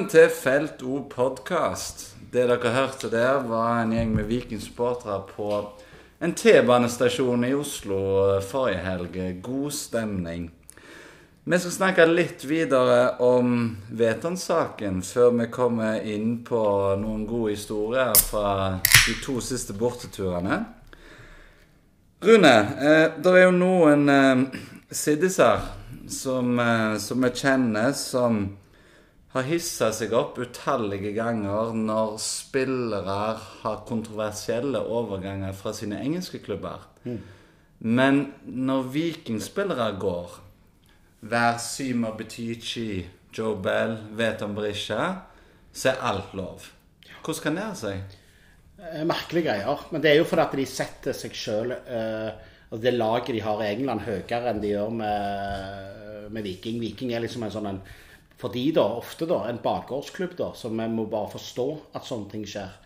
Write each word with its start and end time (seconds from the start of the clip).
Velkommen 0.00 0.16
til 0.16 0.30
Felt 0.32 0.82
O 0.82 0.98
podkast. 1.12 2.14
Det 2.32 2.46
dere 2.48 2.70
hørte 2.72 3.10
der, 3.12 3.42
var 3.44 3.82
en 3.82 3.90
gjeng 3.92 4.14
med 4.16 4.30
vikingsupportere 4.30 5.18
på 5.28 5.48
en 6.24 6.32
T-banestasjon 6.32 7.42
i 7.44 7.50
Oslo 7.52 7.98
forrige 8.40 8.78
helg. 8.80 9.18
God 9.44 9.74
stemning. 9.76 10.46
Vi 11.44 11.58
skal 11.60 11.74
snakke 11.74 12.06
litt 12.08 12.46
videre 12.48 13.18
om 13.20 13.74
Veton-saken 13.92 15.02
før 15.04 15.34
vi 15.42 15.48
kommer 15.52 16.00
inn 16.00 16.38
på 16.48 16.62
noen 17.02 17.26
gode 17.28 17.58
historier 17.58 18.16
fra 18.30 18.78
de 18.80 19.18
to 19.20 19.36
siste 19.44 19.76
borteturene. 19.76 20.62
Rune, 22.24 22.54
eh, 22.56 23.04
det 23.20 23.36
er 23.36 23.44
jo 23.44 23.52
noen 23.52 24.08
eh, 24.08 24.64
siddiser 24.88 25.68
som, 26.08 26.56
eh, 26.56 26.96
som 26.96 27.28
vi 27.28 27.34
kjenner, 27.44 27.92
som 27.92 28.42
har 29.30 29.46
hissa 29.46 29.92
seg 29.94 30.14
opp 30.16 30.40
utallige 30.42 31.12
ganger 31.14 31.74
når 31.76 32.16
spillere 32.22 33.18
har 33.62 33.84
kontroversielle 33.86 34.80
overganger 34.82 35.54
fra 35.54 35.72
sine 35.76 36.00
engelske 36.02 36.42
klubber. 36.42 36.88
Mm. 37.04 37.20
Men 37.80 38.20
når 38.44 38.88
vikingspillere 38.92 39.92
går, 40.02 40.34
hver 41.20 41.60
Symer 41.62 42.16
Betici, 42.18 43.04
Joe 43.36 43.54
Bell, 43.62 43.96
Veton 44.18 44.56
Berisha, 44.56 45.04
så 45.72 45.92
er 45.92 46.02
alt 46.10 46.34
lov. 46.34 46.66
Hvordan 47.20 47.42
kan 47.44 47.56
det 47.56 47.68
ha 47.68 47.76
seg? 47.78 48.18
Eh, 48.80 49.04
merkelige 49.06 49.46
greier. 49.46 49.86
Men 49.92 50.02
det 50.02 50.10
er 50.10 50.18
jo 50.18 50.26
fordi 50.28 50.46
at 50.48 50.58
de 50.58 50.66
setter 50.68 51.16
seg 51.16 51.36
sjøl 51.36 51.76
og 51.76 52.46
altså 52.70 52.84
Det 52.84 52.92
laget 52.94 53.34
de 53.34 53.40
har 53.42 53.62
i 53.64 53.72
England, 53.74 54.04
høyere 54.06 54.50
enn 54.50 54.60
de 54.62 54.68
gjør 54.70 54.92
med, 54.94 56.28
med 56.30 56.44
Viking. 56.46 56.76
Viking 56.78 57.10
er 57.10 57.24
liksom 57.24 57.42
en 57.42 57.50
sånn 57.50 57.66
en 57.66 57.80
for 58.40 58.52
de 58.52 58.70
da, 58.72 58.86
ofte 59.00 59.28
da, 59.28 59.42
en 59.48 59.60
bakgårdsklubb 59.62 60.36
da, 60.38 60.52
som 60.56 60.78
vi 60.80 60.86
må 60.88 61.04
bare 61.10 61.34
forstå 61.34 61.66
at 61.98 62.06
sånne 62.08 62.32
ting 62.32 62.46
skjer. 62.48 62.78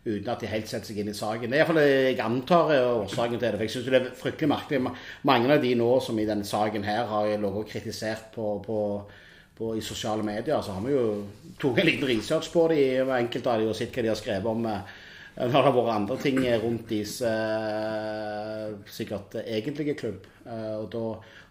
Uten 0.00 0.30
at 0.32 0.40
de 0.40 0.48
helt 0.48 0.68
setter 0.70 0.88
seg 0.88 1.02
inn 1.02 1.10
i 1.12 1.16
saken. 1.16 1.50
Det 1.52 1.58
er 1.58 1.66
iallfall 1.66 1.82
jeg 1.82 2.20
antar 2.24 2.70
er 2.72 2.86
årsaken 3.02 3.36
til 3.36 3.42
det. 3.44 3.50
for 3.58 3.64
jeg 3.66 3.72
synes 3.74 3.88
Det 3.90 3.98
er 3.98 4.14
fryktelig 4.16 4.48
merkelig. 4.48 4.92
Mange 5.28 5.52
av 5.52 5.60
de 5.60 5.74
nå 5.76 5.90
som 6.00 6.18
i 6.18 6.24
denne 6.24 6.46
saken 6.48 6.86
her 6.86 7.04
har 7.10 7.26
ligget 7.26 7.58
og 7.60 7.68
kritisert 7.68 8.30
på, 8.32 8.46
på, 8.64 9.74
i 9.76 9.82
sosiale 9.84 10.24
medier, 10.24 10.62
så 10.62 10.72
har 10.72 10.86
vi 10.86 10.94
jo 10.94 11.26
tatt 11.60 11.82
en 11.82 11.90
liten 11.90 12.08
research 12.08 12.48
på 12.52 12.68
dem, 12.72 13.12
enkelte 13.12 13.50
av 13.52 13.60
dem, 13.60 13.68
og 13.68 13.76
sett 13.76 13.92
hva 13.92 14.06
de 14.06 14.08
har 14.08 14.16
skrevet 14.16 14.48
om. 14.48 14.64
Eh, 14.64 14.94
det 15.36 15.52
har 15.54 15.72
vært 15.72 15.92
andre 15.94 16.16
ting 16.20 16.40
rundt 16.60 16.88
deres 16.90 17.20
eh, 17.24 18.64
sikkert 18.90 19.36
egentlige 19.40 19.94
klubb. 19.96 20.26
Eh, 20.44 20.74
og 20.76 20.88
da 20.92 21.04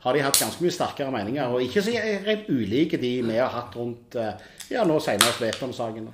har 0.03 0.16
de 0.16 0.23
hatt 0.23 0.39
ganske 0.39 0.63
mye 0.63 0.75
sterkere 0.75 1.13
meninger. 1.16 1.49
Og 1.49 1.63
ikke 1.66 1.83
så 1.85 1.95
rent 2.25 2.50
ulike 2.52 3.00
de 3.02 3.13
vi 3.25 3.39
har 3.39 3.53
hatt 3.53 3.77
rundt 3.80 4.19
eh, 4.19 4.35
ja, 4.73 4.83
nå 4.85 5.00
senest 5.03 5.41
Veton-saken. 5.41 6.11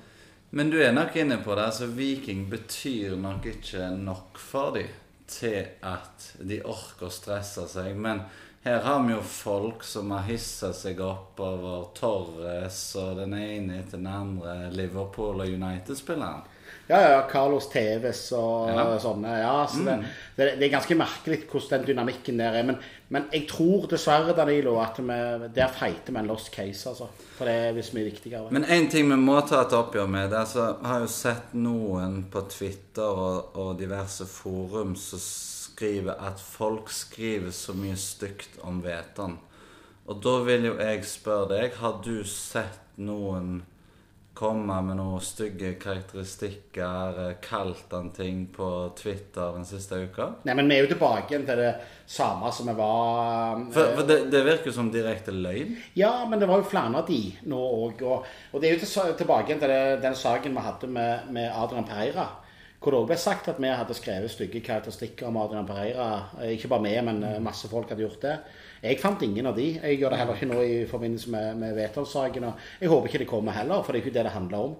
Men 0.56 0.70
du 0.72 0.78
er 0.80 0.94
nok 0.94 1.16
inne 1.18 1.40
på 1.44 1.54
det. 1.58 1.66
altså 1.66 1.90
Viking 1.92 2.46
betyr 2.50 3.16
nok 3.20 3.50
ikke 3.50 3.90
nok 3.98 4.38
for 4.40 4.78
dem 4.78 4.94
til 5.26 5.66
at 5.82 6.30
de 6.38 6.60
orker 6.62 7.08
å 7.08 7.12
stresse 7.12 7.66
seg. 7.68 7.96
Men 7.98 8.22
her 8.64 8.80
har 8.86 9.02
vi 9.04 9.12
jo 9.12 9.22
folk 9.26 9.84
som 9.84 10.14
har 10.14 10.24
hissa 10.30 10.72
seg 10.74 11.02
opp 11.02 11.38
over 11.42 11.90
Torres 11.98 12.78
og 12.98 13.18
den 13.20 13.34
ene 13.36 13.82
etter 13.82 13.98
den 13.98 14.08
andre 14.10 14.70
Liverpool- 14.74 15.42
og 15.42 15.50
United-spilleren. 15.50 16.46
Ja, 16.88 17.00
ja. 17.10 17.28
Carlos 17.30 17.66
Teves 17.68 18.20
og 18.36 18.70
ja. 18.70 18.84
sånne. 19.02 19.32
Ja, 19.40 19.54
så 19.66 19.82
mm. 19.82 20.04
det, 20.36 20.44
det, 20.60 20.68
er 20.68 20.74
ganske 20.76 20.96
merkelig 20.98 21.40
hvordan 21.50 21.80
den 21.80 21.88
dynamikken 21.90 22.38
der 22.38 22.60
er. 22.60 22.68
Men, 22.68 22.78
men 23.10 23.26
jeg 23.34 23.48
tror 23.50 23.88
dessverre, 23.90 24.36
Danilo, 24.38 24.76
at 24.82 25.00
vi, 25.02 25.18
der 25.56 25.72
feiter 25.74 26.14
vi 26.14 26.22
en 26.22 26.30
lost 26.30 26.52
case. 26.54 26.88
altså. 26.88 27.10
For 27.38 27.50
det 27.50 27.56
er 27.64 27.74
visst 27.76 27.96
mye 27.96 28.06
viktigere. 28.06 28.52
Men 28.54 28.68
én 28.70 28.86
ting 28.92 29.10
vi 29.10 29.18
må 29.18 29.40
ta 29.48 29.64
et 29.64 29.74
oppgjør 29.76 30.06
med 30.10 30.30
det 30.30 30.38
er 30.38 30.44
altså, 30.44 30.68
Jeg 30.76 30.90
har 30.92 31.02
jo 31.02 31.10
sett 31.16 31.58
noen 31.58 32.22
på 32.32 32.46
Twitter 32.54 33.22
og, 33.26 33.58
og 33.58 33.74
diverse 33.80 34.28
forum 34.30 34.94
som 35.00 35.22
skriver 35.26 36.22
at 36.24 36.40
folk 36.40 36.88
skriver 36.94 37.52
så 37.52 37.74
mye 37.76 37.98
stygt 38.00 38.60
om 38.64 38.78
Vetan. 38.84 39.36
Og 40.06 40.20
da 40.22 40.38
vil 40.46 40.70
jo 40.70 40.76
jeg 40.78 41.02
spørre 41.04 41.50
deg, 41.50 41.80
har 41.82 41.98
du 42.04 42.20
sett 42.30 42.94
noen 43.02 43.64
komme 44.36 44.76
med 44.84 44.98
noen 44.98 45.22
stygge 45.24 45.72
karakteristikker, 45.80 47.20
eh, 47.24 47.36
kalt 47.42 47.92
han 47.92 48.10
ting 48.16 48.46
på 48.52 48.68
Twitter 48.98 49.52
den 49.56 49.64
siste 49.64 50.02
uka? 50.04 50.28
Nei, 50.44 50.54
men 50.54 50.68
vi 50.68 50.76
er 50.76 50.84
jo 50.84 50.92
tilbake 50.92 51.32
igjen 51.32 51.46
til 51.48 51.62
det 51.62 51.72
samme 52.06 52.52
som 52.52 52.68
vi 52.68 52.76
var 52.76 53.62
For, 53.72 53.94
for 53.96 54.08
det, 54.08 54.18
det, 54.30 54.44
virker 54.46 54.74
som 54.76 54.90
direkte 54.92 55.32
løgn? 55.34 55.76
Ja, 55.98 56.12
men 56.28 56.40
det 56.40 56.48
var 56.50 56.60
jo 56.60 56.68
flere 56.68 57.00
av 57.00 57.08
de 57.08 57.20
nå 57.48 57.60
òg. 57.82 58.02
Og, 58.04 58.26
og, 58.52 58.60
det 58.60 58.68
er 58.68 58.76
jo 58.76 58.82
til, 58.84 59.14
tilbake 59.22 59.50
igjen 59.50 59.62
til 59.64 59.72
det, 59.72 59.84
den 60.04 60.18
saken 60.18 60.56
vi 60.56 60.66
hadde 60.68 60.92
med, 60.92 61.30
med 61.32 61.50
Adrian 61.52 61.88
Pereira. 61.88 62.28
Hvor 62.80 62.92
det 62.92 62.98
òg 63.00 63.08
ble 63.08 63.16
sagt 63.18 63.48
at 63.48 63.60
vi 63.62 63.70
hadde 63.72 63.96
skrevet 63.96 64.32
stygge 64.32 64.60
karakteristikker 64.64 65.30
om 65.30 65.38
Adrian 65.40 65.68
Pereira. 65.68 66.08
Eh, 66.42 66.52
ikke 66.56 66.70
bare 66.70 66.84
vi, 66.84 66.92
men 67.08 67.22
eh, 67.24 67.38
masse 67.42 67.70
folk 67.70 67.88
hadde 67.92 68.04
gjort 68.04 68.26
det. 68.26 68.34
Jeg 68.82 69.00
fant 69.00 69.24
ingen 69.24 69.48
av 69.48 69.56
de. 69.56 69.70
Jeg 69.80 70.00
gjør 70.00 70.12
det 70.12 70.20
heller 70.20 70.36
ikke 70.36 70.50
nå 70.50 70.60
i 70.60 70.76
forbindelse 70.90 71.32
med, 71.32 71.56
med 71.62 71.72
Veton-saken. 71.78 72.50
Jeg 72.82 72.92
håper 72.92 73.10
ikke 73.10 73.22
det 73.24 73.30
kommer 73.32 73.56
heller, 73.56 73.80
for 73.82 73.92
det 73.92 74.02
er 74.02 74.06
ikke 74.06 74.18
det 74.18 74.26
det 74.28 74.36
handler 74.36 74.68
om. 74.68 74.76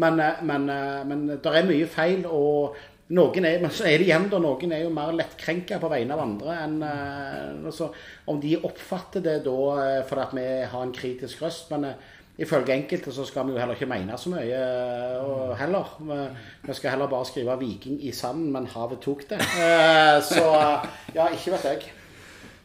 Men, 0.00 0.22
eh, 0.22 0.46
men, 0.46 0.70
men 1.10 1.26
det 1.34 1.52
er 1.58 1.68
mye 1.68 1.90
feil. 1.90 2.24
og 2.30 2.78
noen 3.10 3.42
er, 3.42 3.58
men 3.58 3.72
så 3.74 3.88
er 3.90 3.98
det 3.98 4.06
igjen 4.06 4.28
da, 4.30 4.38
noen 4.38 4.70
er 4.70 4.84
jo 4.84 4.92
mer 4.94 5.10
lettkrenka 5.18 5.80
på 5.82 5.88
vegne 5.90 6.14
av 6.14 6.20
andre 6.22 6.58
enn 6.62 6.76
altså, 7.66 7.88
Om 8.30 8.38
de 8.38 8.52
oppfatter 8.62 9.24
det 9.24 9.40
da 9.42 9.56
fordi 10.06 10.38
vi 10.38 10.44
har 10.70 10.84
en 10.86 10.94
kritisk 10.94 11.42
røst. 11.42 11.72
Men 11.74 11.88
ifølge 12.38 12.74
enkelte 12.74 13.12
så 13.12 13.24
skal 13.28 13.46
vi 13.46 13.54
jo 13.54 13.60
heller 13.60 13.76
ikke 13.76 13.88
mene 13.90 14.16
så 14.18 14.32
mye 14.32 14.58
uh, 15.20 15.54
heller. 15.58 15.94
Vi 16.64 16.76
skal 16.76 16.94
heller 16.94 17.10
bare 17.10 17.28
skrive 17.28 17.56
'Viking 17.60 17.98
i 18.06 18.12
sanden, 18.12 18.52
men 18.52 18.66
havet 18.66 19.00
tok 19.00 19.24
det'. 19.30 19.40
så 20.32 20.44
ja, 21.14 21.28
ikke 21.28 21.56
vet 21.56 21.64
jeg. 21.64 21.90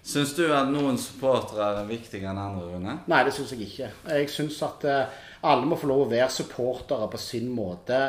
Syns 0.05 0.35
du 0.37 0.43
at 0.53 0.69
noen 0.69 0.99
supportere 1.01 1.81
er 1.81 1.87
viktigere 1.89 2.29
enn 2.29 2.41
andre, 2.41 2.67
Rune? 2.69 2.99
Nei, 3.09 3.23
det 3.25 3.33
syns 3.33 3.55
jeg 3.55 3.65
ikke. 3.65 3.89
Jeg 4.13 4.29
syns 4.29 4.61
at 4.67 4.85
uh, 4.85 5.23
alle 5.49 5.65
må 5.65 5.79
få 5.81 5.89
lov 5.89 6.05
å 6.05 6.11
være 6.13 6.29
supportere 6.29 7.09
på 7.09 7.21
sin 7.21 7.49
måte. 7.49 7.99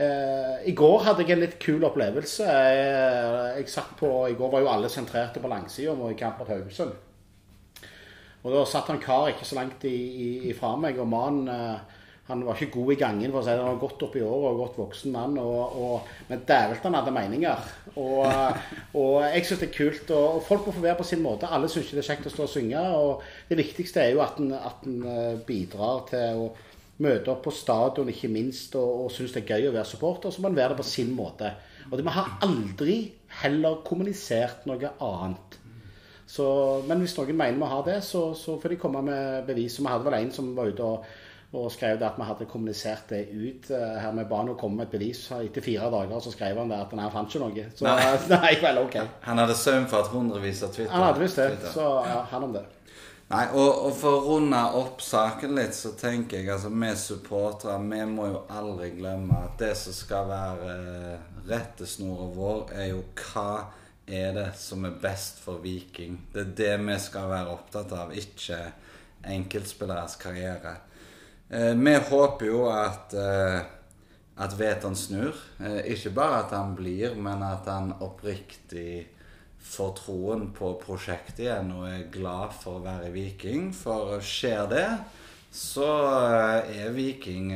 I 0.00 0.72
går 0.72 1.02
hadde 1.04 1.26
jeg 1.26 1.34
en 1.34 1.42
litt 1.42 1.56
kul 1.60 1.82
opplevelse. 1.84 2.46
jeg 2.46 3.68
satt 3.68 3.90
på, 3.98 4.08
I 4.30 4.36
går 4.38 4.52
var 4.54 4.62
jo 4.62 4.70
alle 4.72 4.88
sentrerte 4.88 5.42
på 5.42 5.50
langsida 5.50 5.92
i 6.08 6.16
kamp 6.16 6.38
mot 6.40 6.48
Haugesund. 6.48 6.94
Og 8.40 8.52
da 8.54 8.66
satt 8.68 8.88
han 8.88 9.02
kar 9.02 9.28
ikke 9.30 9.48
så 9.48 9.58
langt 9.58 9.84
ifra 9.84 10.74
meg, 10.80 11.00
og 11.00 11.10
mannen 11.10 11.50
han 12.30 12.44
var 12.46 12.54
ikke 12.54 12.76
god 12.78 12.92
i 12.94 12.98
gangen, 13.00 13.32
for 13.32 13.40
å 13.40 13.42
si 13.42 13.50
det. 13.50 13.58
Han 13.58 13.72
var 13.74 13.80
godt 13.82 14.02
opp 14.06 14.12
i 14.14 14.22
året 14.22 14.52
og 14.52 14.60
godt 14.60 14.76
voksen 14.78 15.14
mann. 15.14 15.36
Og, 15.42 15.76
og, 15.82 16.10
men 16.28 16.44
dævelt 16.46 16.84
han 16.86 16.96
hadde 17.00 17.14
meninger. 17.16 17.64
Og, 17.98 18.60
og 19.00 19.16
jeg 19.24 19.48
syns 19.48 19.62
det 19.64 19.68
er 19.68 19.74
kult. 19.74 20.12
Og, 20.14 20.38
folk 20.46 20.68
må 20.68 20.74
få 20.76 20.84
være 20.84 21.00
på 21.00 21.08
sin 21.08 21.24
måte. 21.24 21.50
Alle 21.50 21.70
syns 21.70 21.88
ikke 21.88 21.98
det 21.98 22.04
er 22.04 22.10
kjekt 22.12 22.28
å 22.30 22.34
stå 22.36 22.46
og 22.46 22.52
synge. 22.52 22.84
Og 23.00 23.24
det 23.50 23.58
viktigste 23.58 24.04
er 24.04 24.14
jo 24.14 24.22
at 24.22 24.38
en, 24.42 24.52
at 24.54 24.86
en 24.86 25.00
eh, 25.10 25.40
bidrar 25.48 26.04
til 26.12 26.44
å 26.44 26.50
møte 27.00 27.32
opp 27.32 27.42
på 27.48 27.54
stadion, 27.56 28.12
ikke 28.12 28.30
minst, 28.30 28.76
og, 28.78 29.06
og 29.06 29.14
syns 29.14 29.34
det 29.34 29.42
er 29.42 29.56
gøy 29.56 29.70
å 29.72 29.76
være 29.80 29.90
supporter. 29.90 30.30
Så 30.30 30.44
må 30.44 30.52
en 30.52 30.60
være 30.60 30.76
det 30.76 30.82
på 30.84 30.90
sin 30.92 31.10
måte. 31.16 31.50
Og 31.90 31.98
vi 31.98 32.14
har 32.14 32.36
aldri 32.46 33.00
heller 33.42 33.82
kommunisert 33.82 34.70
noe 34.70 34.94
annet. 35.02 35.59
Så, 36.30 36.46
men 36.86 37.02
hvis 37.02 37.16
noen 37.18 37.34
mener 37.34 37.58
vi 37.58 37.72
har 37.72 37.82
det, 37.88 37.98
så, 38.06 38.28
så 38.38 38.54
får 38.60 38.74
de 38.74 38.78
komme 38.78 39.02
med 39.02 39.48
bevis. 39.48 39.80
Vi 39.80 39.90
hadde 39.90 40.06
vel 40.06 40.20
en 40.20 40.32
som 40.34 40.54
var 40.54 40.70
ute 40.70 40.86
og 40.86 41.10
og 41.50 41.66
skrev 41.74 41.96
det 41.98 42.06
at 42.06 42.18
vi 42.18 42.26
hadde 42.28 42.46
kommunisert 42.46 43.08
det 43.10 43.24
ut. 43.34 43.70
Eh, 43.74 43.96
her 43.98 44.12
med 44.14 44.28
ba 44.30 44.44
kom 44.54 44.76
med 44.76 44.86
et 44.86 44.92
bevis. 44.92 45.24
Etter 45.34 45.64
fire 45.64 45.90
dager 45.90 46.20
så 46.22 46.30
skrev 46.30 46.58
han 46.58 46.70
det 46.70 46.78
at 46.78 46.92
han 46.94 47.10
fant 47.10 47.34
ikke 47.34 47.42
noe. 47.42 47.64
Så 47.74 47.86
nei. 47.86 48.12
nei, 48.36 48.52
vel, 48.62 48.78
ok. 48.84 48.98
Han 49.26 49.42
hadde 49.42 49.56
saumfart 49.58 50.12
hundrevis 50.12 50.62
av 50.62 50.70
Twitter. 50.76 50.92
Han 50.94 51.08
hadde 51.08 51.24
visst 51.24 51.40
det. 51.42 51.72
Så 51.74 51.88
ja, 52.06 52.20
han 52.30 52.46
om 52.46 52.54
det. 52.54 52.62
Nei, 53.30 53.44
og, 53.54 53.68
og, 53.86 53.90
for 53.94 54.18
å 54.18 54.22
runde 54.26 54.60
opp 54.78 55.02
saken 55.06 55.54
litt, 55.58 55.74
så 55.74 55.92
tenker 55.98 56.40
jeg 56.40 56.50
altså 56.50 56.70
vi 56.70 56.88
supportere 56.98 57.76
vi 57.84 58.00
må 58.10 58.26
jo 58.26 58.40
aldri 58.50 58.88
glemme 58.96 59.42
at 59.46 59.58
det 59.58 59.74
som 59.78 59.94
skal 59.94 60.26
være 60.30 60.72
eh, 60.74 61.28
rettesnora 61.50 62.26
vår, 62.34 62.64
er 62.74 62.88
jo 62.90 63.04
hva 63.22 63.50
er 64.10 64.32
det 64.34 64.48
som 64.58 64.84
er 64.84 64.98
best 65.00 65.40
for 65.44 65.62
Viking. 65.62 66.18
Det 66.32 66.40
er 66.40 66.54
det 66.58 66.76
vi 66.86 66.96
skal 67.02 67.30
være 67.30 67.54
opptatt 67.54 67.92
av, 67.94 68.14
ikke 68.16 68.58
enkeltspilleres 69.30 70.16
karriere. 70.20 70.76
Eh, 71.50 71.74
vi 71.74 71.94
håper 71.96 72.46
jo 72.46 72.64
at, 72.70 73.14
eh, 73.14 73.60
at 74.36 74.58
Veton 74.58 74.96
snur. 74.96 75.34
Eh, 75.60 75.92
ikke 75.94 76.14
bare 76.14 76.44
at 76.44 76.50
han 76.50 76.74
blir, 76.74 77.14
men 77.14 77.42
at 77.42 77.66
han 77.66 77.92
oppriktig 78.00 79.06
får 79.60 79.96
troen 79.98 80.52
på 80.56 80.72
prosjektet 80.80 81.44
igjen 81.44 81.72
og 81.76 81.88
er 81.88 82.06
glad 82.12 82.54
for 82.56 82.78
å 82.78 82.84
være 82.84 83.10
Viking. 83.12 83.72
For 83.76 84.22
skjer 84.24 84.70
det, 84.70 84.88
så 85.52 85.90
er 86.62 86.94
Viking 86.94 87.50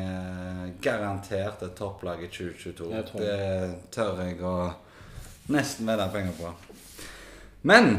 garantert 0.83 1.63
et 1.63 1.77
topplag 1.79 2.27
i 2.27 2.29
2022. 2.29 2.91
Det 3.15 3.91
tør 3.95 4.21
jeg 4.27 4.43
å 4.43 4.57
nesten 5.53 5.89
vedde 5.89 6.09
penger 6.13 6.37
på. 6.39 6.53
Men 7.69 7.99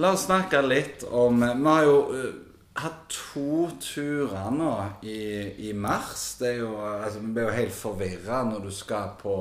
la 0.00 0.12
oss 0.12 0.26
snakke 0.26 0.60
litt 0.64 1.04
om 1.08 1.40
Vi 1.40 1.68
har 1.68 1.84
jo 1.84 1.96
hatt 2.76 3.06
to 3.12 3.68
turer 3.80 4.50
nå 4.52 4.72
i, 5.08 5.68
i 5.68 5.72
mars. 5.72 6.36
Det 6.40 6.52
er 6.52 6.60
jo, 6.60 6.74
altså, 6.76 7.22
Vi 7.24 7.32
blir 7.32 7.48
jo 7.48 7.56
helt 7.56 7.76
forvirra 7.76 8.42
når 8.48 8.68
du 8.68 8.72
skal 8.74 9.16
på 9.20 9.36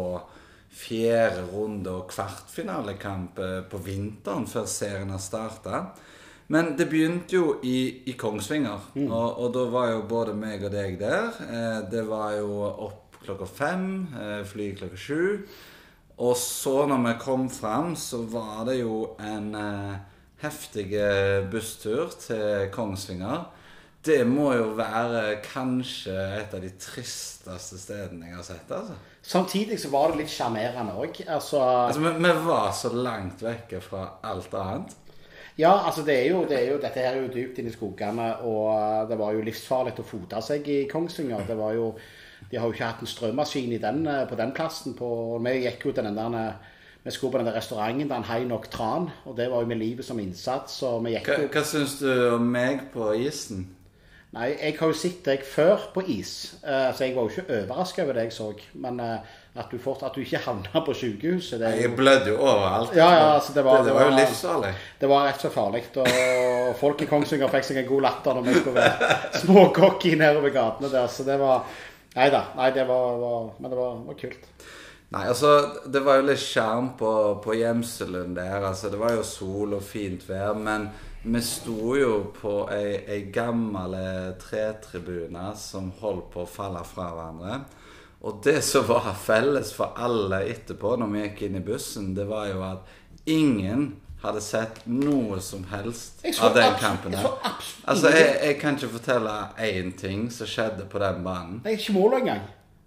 fjerde 0.76 1.46
runde 1.54 1.92
og 1.92 2.10
kvartfinalekamp 2.12 3.40
eh, 3.40 3.62
på 3.72 3.80
vinteren 3.84 4.48
før 4.48 4.68
serien 4.68 5.14
har 5.14 5.24
starta. 5.24 5.86
Men 6.52 6.76
det 6.78 6.90
begynte 6.92 7.38
jo 7.38 7.46
i, 7.66 8.04
i 8.12 8.14
Kongsvinger, 8.20 8.92
og, 9.08 9.30
og, 9.40 9.48
da 9.56 9.64
var 9.74 9.88
jo 9.94 10.04
både 10.10 10.36
meg 10.38 10.68
og 10.68 10.76
deg 10.76 11.00
der. 11.00 11.40
Eh, 11.48 11.80
det 11.92 12.04
var 12.10 12.36
jo 12.38 12.60
opp 12.68 13.18
klokka 13.24 13.48
fem, 13.50 13.88
eh, 14.20 14.42
fly 14.46 14.74
klokka 14.78 15.00
sju. 15.00 15.24
Og 16.18 16.36
så, 16.40 16.86
når 16.88 17.02
vi 17.10 17.14
kom 17.20 17.50
fram, 17.52 17.96
så 18.00 18.22
var 18.32 18.64
det 18.70 18.80
jo 18.80 19.16
en 19.20 19.50
eh, 19.60 19.96
heftig 20.46 20.88
busstur 21.52 22.14
til 22.22 22.70
Kongsvinger. 22.72 23.50
Det 24.06 24.22
må 24.30 24.52
jo 24.54 24.68
være 24.78 25.40
kanskje 25.42 26.14
et 26.38 26.52
av 26.54 26.62
de 26.62 26.70
tristeste 26.78 27.80
stedene 27.82 28.28
jeg 28.30 28.36
har 28.38 28.46
sett. 28.46 28.70
altså. 28.72 28.94
Samtidig 29.26 29.80
så 29.82 29.90
var 29.90 30.12
det 30.12 30.20
litt 30.22 30.30
sjarmerende 30.30 30.94
òg. 30.94 31.24
Altså, 31.26 31.58
Altså, 31.88 32.04
vi, 32.04 32.12
vi 32.22 32.34
var 32.46 32.70
så 32.78 32.92
langt 32.94 33.42
vekke 33.42 33.82
fra 33.82 34.04
alt 34.24 34.54
annet. 34.54 34.94
ja, 35.58 35.72
altså 35.88 36.04
det 36.06 36.20
er, 36.20 36.28
jo, 36.36 36.44
det 36.46 36.60
er 36.60 36.72
jo, 36.74 36.78
dette 36.84 37.00
her 37.00 37.16
er 37.16 37.24
jo 37.24 37.32
dypt 37.34 37.58
inne 37.60 37.72
i 37.72 37.74
skogene, 37.74 38.30
og 38.44 39.10
det 39.10 39.18
var 39.18 39.34
jo 39.34 39.42
livsfarlig 39.48 39.96
å 39.98 40.06
fote 40.06 40.42
seg 40.44 40.68
i 40.70 40.82
Kongsvinger. 40.92 41.42
Det 41.48 41.58
var 41.58 41.74
jo, 41.74 41.90
De 42.52 42.58
har 42.58 42.68
jo 42.68 42.76
ikke 42.76 42.88
hatt 42.92 43.04
en 43.04 43.10
strømmaskin 43.10 43.74
i 43.76 43.82
den, 43.82 44.06
eh, 44.08 44.26
på 44.30 44.38
den 44.40 44.54
plassen. 44.56 44.96
På, 44.98 45.38
vi 45.44 45.58
gikk 45.66 45.86
jo 45.86 45.96
til 45.96 46.08
den 46.08 46.18
der 46.18 46.40
eh, 46.42 46.74
vi 47.06 47.12
skulle 47.14 47.36
på 47.36 47.38
den 47.38 47.46
der 47.46 47.54
restauranten, 47.54 48.10
den 48.10 48.24
High 48.26 48.48
Nok 48.50 48.68
Tran, 48.74 49.12
og 49.26 49.38
det 49.38 49.52
var 49.52 49.62
jo 49.62 49.70
med 49.70 49.78
livet 49.78 50.06
som 50.06 50.20
innsats. 50.20 50.82
og 50.84 51.04
vi 51.06 51.14
gikk 51.14 51.28
Hva, 51.30 51.42
jo... 51.44 51.50
hva 51.54 51.62
syns 51.70 52.00
du 52.02 52.10
om 52.34 52.48
meg 52.50 52.88
på 52.94 53.12
isen? 53.22 53.68
Nei, 54.36 54.50
jeg 54.58 54.74
har 54.80 54.90
jo 54.92 54.96
sett 54.98 55.22
deg 55.24 55.44
før 55.48 55.86
på 55.94 56.02
is, 56.12 56.32
uh, 56.66 56.90
så 56.92 57.06
jeg 57.06 57.14
var 57.16 57.24
jo 57.24 57.32
ikke 57.32 57.60
overraska 57.62 58.04
over 58.04 58.18
det 58.18 58.26
jeg 58.26 58.34
så. 58.36 58.50
Men 58.84 58.98
uh, 59.00 59.38
at, 59.56 59.70
du 59.72 59.78
fort, 59.80 60.02
at 60.04 60.18
du 60.18 60.26
ikke 60.26 60.42
havna 60.44 60.82
på 60.84 60.96
sykehuset 60.98 61.62
det 61.62 61.70
Jeg 61.80 61.94
blødde 61.96 62.34
jo 62.34 62.42
overalt. 62.42 62.92
Ja, 62.98 63.08
ja, 63.14 63.30
altså, 63.38 63.54
det 63.56 63.64
var- 63.64 63.78
det, 63.78 63.86
det 63.86 63.96
var 63.96 64.10
jo 64.10 64.18
livsfarlig. 64.18 64.74
det 65.02 65.10
var 65.14 65.28
rett 65.30 65.36
og 65.36 65.46
slett 65.46 65.54
farlig. 65.54 65.84
Og 66.04 66.76
folk 66.82 67.02
i 67.06 67.08
Kongsvinger 67.14 67.54
fikk 67.54 67.70
seg 67.70 67.84
en 67.86 67.88
god 67.94 68.08
latter 68.10 68.36
når 68.36 68.50
vi 68.50 68.58
skulle 68.60 68.82
være 68.82 69.20
småcocky 69.46 70.16
nedover 70.20 70.52
gatene 70.58 70.92
der. 70.92 71.08
Så 71.08 71.24
det 71.24 71.40
var 71.40 71.64
Nei 72.16 72.32
da. 72.32 72.46
Nei, 72.56 72.72
det 72.72 72.88
var, 72.88 73.18
var 73.20 73.54
Men 73.60 73.72
det 73.72 73.78
var, 73.80 74.02
var 74.08 74.20
kult. 74.20 74.50
Nei, 75.14 75.28
altså, 75.30 75.52
det 75.86 76.02
var 76.04 76.20
jo 76.20 76.30
litt 76.30 76.42
skjerm 76.42 76.94
på, 77.00 77.12
på 77.44 77.56
gjemselen 77.60 78.34
der. 78.36 78.64
Altså, 78.64 78.90
det 78.92 79.00
var 79.00 79.14
jo 79.16 79.26
sol 79.28 79.76
og 79.78 79.84
fint 79.86 80.26
vær, 80.28 80.56
men 80.58 80.90
vi 81.26 81.42
sto 81.46 81.96
jo 81.98 82.16
på 82.36 82.56
ei, 82.74 83.04
ei 83.10 83.20
gammel 83.34 83.96
tretribune 84.42 85.52
som 85.58 85.92
holdt 86.02 86.32
på 86.34 86.44
å 86.44 86.50
falle 86.50 86.84
fra 86.88 87.12
hverandre. 87.14 87.60
Og 88.26 88.42
det 88.46 88.60
som 88.66 88.88
var 88.90 89.12
felles 89.22 89.72
for 89.76 89.94
alle 90.02 90.42
etterpå, 90.50 90.96
når 90.98 91.14
vi 91.14 91.24
gikk 91.24 91.46
inn 91.46 91.60
i 91.60 91.66
bussen, 91.66 92.14
det 92.18 92.26
var 92.30 92.50
jo 92.50 92.64
at 92.66 93.30
ingen 93.30 93.92
hadde 94.26 94.42
sett 94.44 94.82
noe 94.86 95.40
som 95.42 95.64
helst 95.72 96.26
av 96.42 96.54
den 96.58 96.76
kampen 96.82 97.14
jeg 97.16 97.26
Altså, 97.86 98.10
jeg, 98.10 98.36
jeg 98.44 98.60
kan 98.62 98.76
ikke 98.80 98.94
fortelle 98.98 99.34
én 99.62 99.92
ting 100.00 100.28
som 100.34 100.48
skjedde 100.50 100.86
på 100.90 101.00
den 101.02 101.24
banen. 101.26 101.62
er 101.66 101.78
ikke 101.78 101.94
målet 101.94 102.24
engang. 102.26 102.46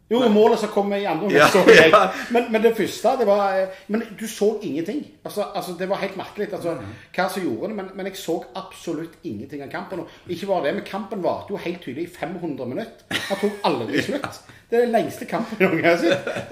Jo, 0.08 0.22
målet 0.32 0.56
som 0.62 0.70
kom 0.72 0.88
i 0.96 1.02
andre 1.04 1.28
Ja, 1.36 1.46
ja. 1.52 1.98
Men, 2.32 2.46
men 2.52 2.62
det 2.64 2.70
første, 2.78 3.10
det 3.20 3.26
var 3.28 3.58
eh, 3.58 3.74
Men 3.92 4.02
du 4.16 4.24
så 4.26 4.54
ingenting. 4.64 5.02
Altså, 5.24 5.44
altså 5.54 5.74
Det 5.78 5.88
var 5.90 6.00
helt 6.00 6.16
merkelig 6.16 6.46
altså, 6.56 6.72
Mm. 6.78 6.94
hva 7.14 7.26
som 7.28 7.42
gjorde 7.44 7.68
det. 7.68 7.76
Men, 7.76 7.90
men 7.94 8.06
jeg 8.08 8.16
så 8.16 8.38
absolutt 8.56 9.18
ingenting 9.28 9.62
av 9.66 9.68
kampen. 9.68 10.00
Og 10.06 10.32
ikke 10.32 10.46
bare 10.48 10.64
det, 10.64 10.74
men 10.78 10.86
kampen 10.88 11.20
varte 11.22 11.52
jo 11.52 11.60
helt 11.60 11.82
tydelig 11.84 12.06
i 12.08 12.14
500 12.14 12.66
minutter. 12.72 13.20
Han 13.28 13.42
tok 13.42 13.60
aldri 13.68 14.00
slutt. 14.08 14.40
Det 14.70 14.78
er 14.80 14.86
den 14.86 14.96
lengste 14.96 15.28
kampen 15.28 15.60
noen 15.60 15.84
gang. 15.84 16.00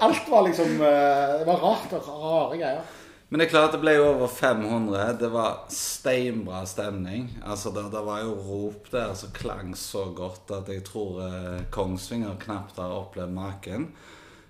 Alt 0.05 0.29
var 0.29 0.45
liksom 0.51 0.77
eh, 0.77 1.33
Det 1.41 1.49
var 1.49 1.65
rart. 1.65 1.97
Rare 2.07 2.61
greier. 2.61 2.85
Men 3.29 3.41
det 3.41 3.47
er 3.47 3.51
klart 3.51 3.73
det 3.75 3.81
ble 3.81 3.97
jo 3.97 4.05
over 4.07 4.29
500. 4.31 5.17
Det 5.19 5.29
var 5.33 5.65
steinbra 5.73 6.61
stemning. 6.65 7.27
Altså 7.43 7.73
Det, 7.75 7.83
det 7.91 8.03
var 8.05 8.21
jo 8.23 8.37
rop 8.39 8.91
der 8.91 9.11
som 9.19 9.33
klang 9.35 9.73
så 9.75 10.05
godt 10.15 10.53
at 10.55 10.69
jeg 10.71 10.85
tror 10.87 11.19
eh, 11.25 11.65
Kongsvinger 11.71 12.37
knapt 12.39 12.79
har 12.79 12.95
opplevd 12.95 13.35
maken. 13.35 13.89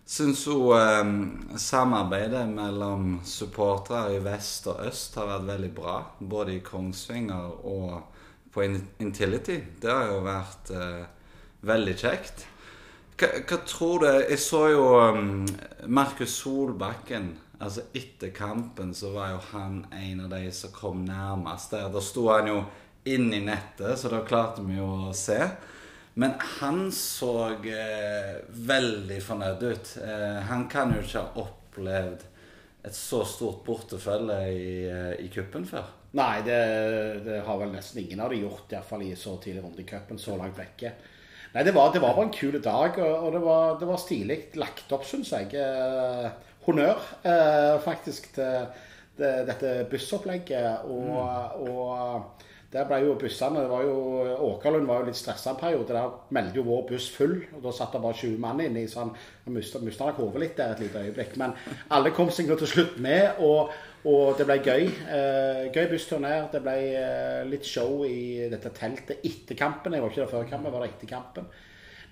Syns 0.06 0.45
hun 0.45 0.77
eh, 0.77 1.57
samarbeidet 1.57 2.45
mellom 2.51 3.18
supportere 3.25 4.19
i 4.19 4.21
vest 4.21 4.69
og 4.69 4.85
øst 4.85 5.18
har 5.18 5.31
vært 5.31 5.50
veldig 5.50 5.71
bra. 5.74 5.97
Både 6.19 6.59
i 6.59 6.62
Kongsvinger 6.62 7.65
og 7.65 7.97
på 8.53 8.63
Intility. 9.01 9.57
Det 9.81 9.89
har 9.89 10.13
jo 10.13 10.21
vært 10.25 10.71
eh, 10.77 11.01
veldig 11.65 11.97
kjekt. 11.97 12.45
Hva, 13.18 13.33
hva 13.50 13.57
tror 13.65 14.06
du 14.06 14.07
Jeg 14.12 14.38
så 14.38 14.63
jo 14.69 14.85
um, 15.01 15.45
Markus 15.89 16.38
Solbakken. 16.44 17.31
Altså 17.57 17.88
Etter 17.98 18.30
kampen 18.36 18.94
så 18.94 19.12
var 19.15 19.31
jo 19.33 19.39
han 19.51 19.80
en 19.92 20.25
av 20.27 20.33
de 20.36 20.51
som 20.54 20.74
kom 20.75 21.01
nærmest 21.07 21.74
der. 21.74 21.89
Da 21.89 22.04
sto 22.04 22.27
han 22.30 22.51
jo 22.51 22.59
inn 23.07 23.31
i 23.33 23.42
nettet, 23.42 23.98
så 23.98 24.12
da 24.12 24.21
klarte 24.27 24.65
vi 24.68 24.77
jo 24.77 24.88
å 25.07 25.15
se. 25.15 25.39
Men 26.18 26.33
han 26.59 26.88
så 26.94 27.33
eh, 27.69 28.38
veldig 28.50 29.19
fornøyd 29.21 29.63
ut. 29.63 29.92
Eh, 30.01 30.39
han 30.50 30.65
kan 30.69 30.94
jo 30.95 31.04
ikke 31.04 31.21
ha 31.21 31.44
opplevd 31.45 32.25
et 32.88 32.95
så 32.95 33.24
stort 33.27 33.63
bortefølge 33.65 34.39
i, 34.50 34.71
eh, 34.89 35.13
i 35.25 35.30
kuppen 35.33 35.65
før. 35.69 35.92
Nei, 36.18 36.39
det, 36.45 36.57
det 37.25 37.44
har 37.45 37.60
vel 37.62 37.74
nesten 37.74 38.01
ingen 38.01 38.21
av 38.24 38.33
de 38.33 38.42
gjort, 38.42 38.71
iallfall 38.74 39.03
i 39.06 39.12
så 39.19 39.36
tidlig 39.44 39.62
runde 39.65 39.83
i 39.83 39.88
cupen, 39.89 40.18
så 40.21 40.38
langt 40.39 40.57
vekke. 40.57 40.94
Nei, 41.53 41.63
det 41.65 41.74
var, 41.75 41.92
det 41.94 42.01
var 42.01 42.15
bare 42.15 42.30
en 42.30 42.33
kul 42.33 42.57
dag, 42.63 42.98
og, 43.01 43.15
og 43.27 43.33
det 43.36 43.42
var, 43.44 43.86
var 43.92 44.01
stilig 44.01 44.39
lagt 44.57 44.94
opp, 44.94 45.06
syns 45.06 45.33
jeg. 45.36 45.53
Honnør, 46.67 46.99
eh, 47.23 47.79
faktisk, 47.83 48.33
til 48.35 48.67
det, 49.17 49.31
dette 49.47 49.73
bussopplegget. 49.89 50.86
Og, 50.91 51.71
og 51.71 52.47
der 52.74 52.83
ble 52.83 52.97
jo 53.05 53.13
bussene 53.15 53.62
det 53.63 53.69
var 53.71 53.86
jo, 53.88 54.00
Åkerlund 54.50 54.89
var 54.89 55.00
jo 55.00 55.07
litt 55.07 55.17
stressa 55.17 55.53
en 55.53 55.59
periode. 55.59 55.95
Der 55.95 56.17
meldte 56.36 56.59
jo 56.59 56.65
vår 56.67 56.81
buss 56.89 57.07
full, 57.15 57.38
og 57.55 57.62
da 57.63 57.71
satt 57.75 57.95
det 57.95 58.01
bare 58.03 58.19
20 58.19 58.41
mann 58.43 58.59
inni, 58.65 58.83
så 58.91 59.05
han, 59.05 59.13
han 59.45 59.55
mista 59.55 59.79
nok 59.79 60.19
hodet 60.19 60.41
litt 60.43 60.57
der 60.59 60.74
et 60.75 60.83
lite 60.83 61.05
øyeblikk. 61.05 61.38
Men 61.39 61.55
alle 61.95 62.12
kom 62.15 62.31
seg 62.36 62.51
nå 62.51 62.59
til 62.59 62.71
slutt 62.74 62.97
med, 63.03 63.39
og, 63.47 63.71
og 64.12 64.36
det 64.39 64.50
ble 64.50 64.59
gøy. 64.59 64.83
Eh, 65.15 65.63
gøy 65.71 65.88
busstur 65.93 66.19
ned. 66.24 66.50
Det 66.51 66.62
ble 66.65 66.75
eh, 67.00 67.47
litt 67.47 67.67
show 67.67 68.03
i 68.07 68.50
dette 68.51 68.74
teltet 68.75 69.24
etter 69.24 69.55
kampen. 69.55 69.95
Jeg 69.95 70.03
var 70.03 70.12
ikke 70.12 70.25
der 70.25 70.36
før 70.36 70.51
kampen, 70.51 70.67
jeg 70.67 70.75
var 70.75 70.83
der 70.83 70.91
etter 70.91 71.13
kampen. 71.15 71.50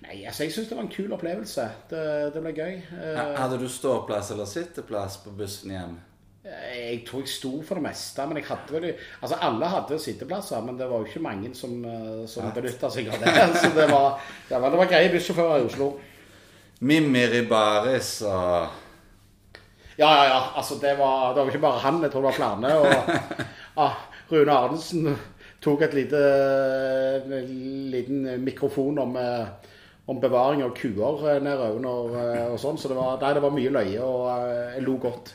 Nei, 0.06 0.20
altså, 0.26 0.44
jeg 0.44 0.54
syns 0.54 0.68
det 0.70 0.76
var 0.78 0.84
en 0.86 0.92
kul 0.92 1.14
opplevelse. 1.16 1.64
Det, 1.90 2.02
det 2.34 2.42
ble 2.44 2.52
gøy. 2.54 2.76
Eh, 2.94 3.22
Hadde 3.40 3.58
du 3.58 3.66
ståplass 3.70 4.30
eller 4.34 4.46
sitteplass 4.46 5.18
på 5.24 5.34
bussen 5.34 5.74
hjem? 5.74 5.96
jeg 6.46 7.00
tror 7.06 7.24
jeg 7.24 7.30
sto 7.32 7.50
for 7.66 7.78
det 7.78 7.82
meste, 7.88 8.24
men 8.28 8.38
jeg 8.38 8.46
hadde 8.46 8.74
vel 8.74 8.84
Altså, 8.94 9.38
alle 9.42 9.66
hadde 9.70 9.98
sitteplasser, 9.98 10.62
men 10.62 10.78
det 10.78 10.86
var 10.86 11.02
jo 11.02 11.08
ikke 11.08 11.22
mange 11.24 11.50
som, 11.58 11.72
eh, 11.84 12.24
som 12.30 12.52
benytta 12.54 12.90
seg 12.92 13.08
av 13.10 13.22
det. 13.22 13.32
Så 13.62 13.72
det 13.74 13.88
var, 13.90 14.20
det 14.48 14.60
var, 14.62 14.70
det 14.70 14.80
var 14.80 14.90
greie 14.90 15.12
bussjåfører 15.12 15.64
i 15.64 15.66
Oslo. 15.66 15.90
Mimmi 16.86 17.24
Ribaris 17.32 18.20
og 18.28 18.82
Ja, 19.96 20.10
ja, 20.12 20.24
ja. 20.28 20.40
Altså, 20.60 20.78
det 20.80 20.92
var, 20.98 21.32
det 21.34 21.42
var 21.42 21.50
ikke 21.50 21.64
bare 21.66 21.82
han, 21.82 22.02
jeg 22.04 22.12
tror 22.12 22.26
det 22.26 22.30
var 22.30 22.38
flere. 22.38 22.74
Og 22.78 23.40
ah, 23.86 24.02
Rune 24.30 24.52
Arnesen 24.52 25.16
tok 25.64 25.82
et 25.82 25.94
lite 25.96 26.20
liten 27.90 28.44
mikrofon 28.44 29.00
om, 29.02 29.16
eh, 29.16 29.72
om 30.06 30.20
bevaring 30.22 30.62
av 30.64 30.74
kuer 30.76 31.40
nede 31.42 31.72
under 31.74 32.14
eh, 32.20 32.44
og 32.52 32.60
sånn. 32.62 32.78
Så 32.78 32.90
det 32.90 32.98
var, 32.98 33.18
nei, 33.22 33.32
det 33.34 33.42
var 33.42 33.54
mye 33.54 33.74
løye, 33.74 34.02
og 34.02 34.28
eh, 34.36 34.76
jeg 34.76 34.86
lo 34.86 34.96
godt. 35.02 35.32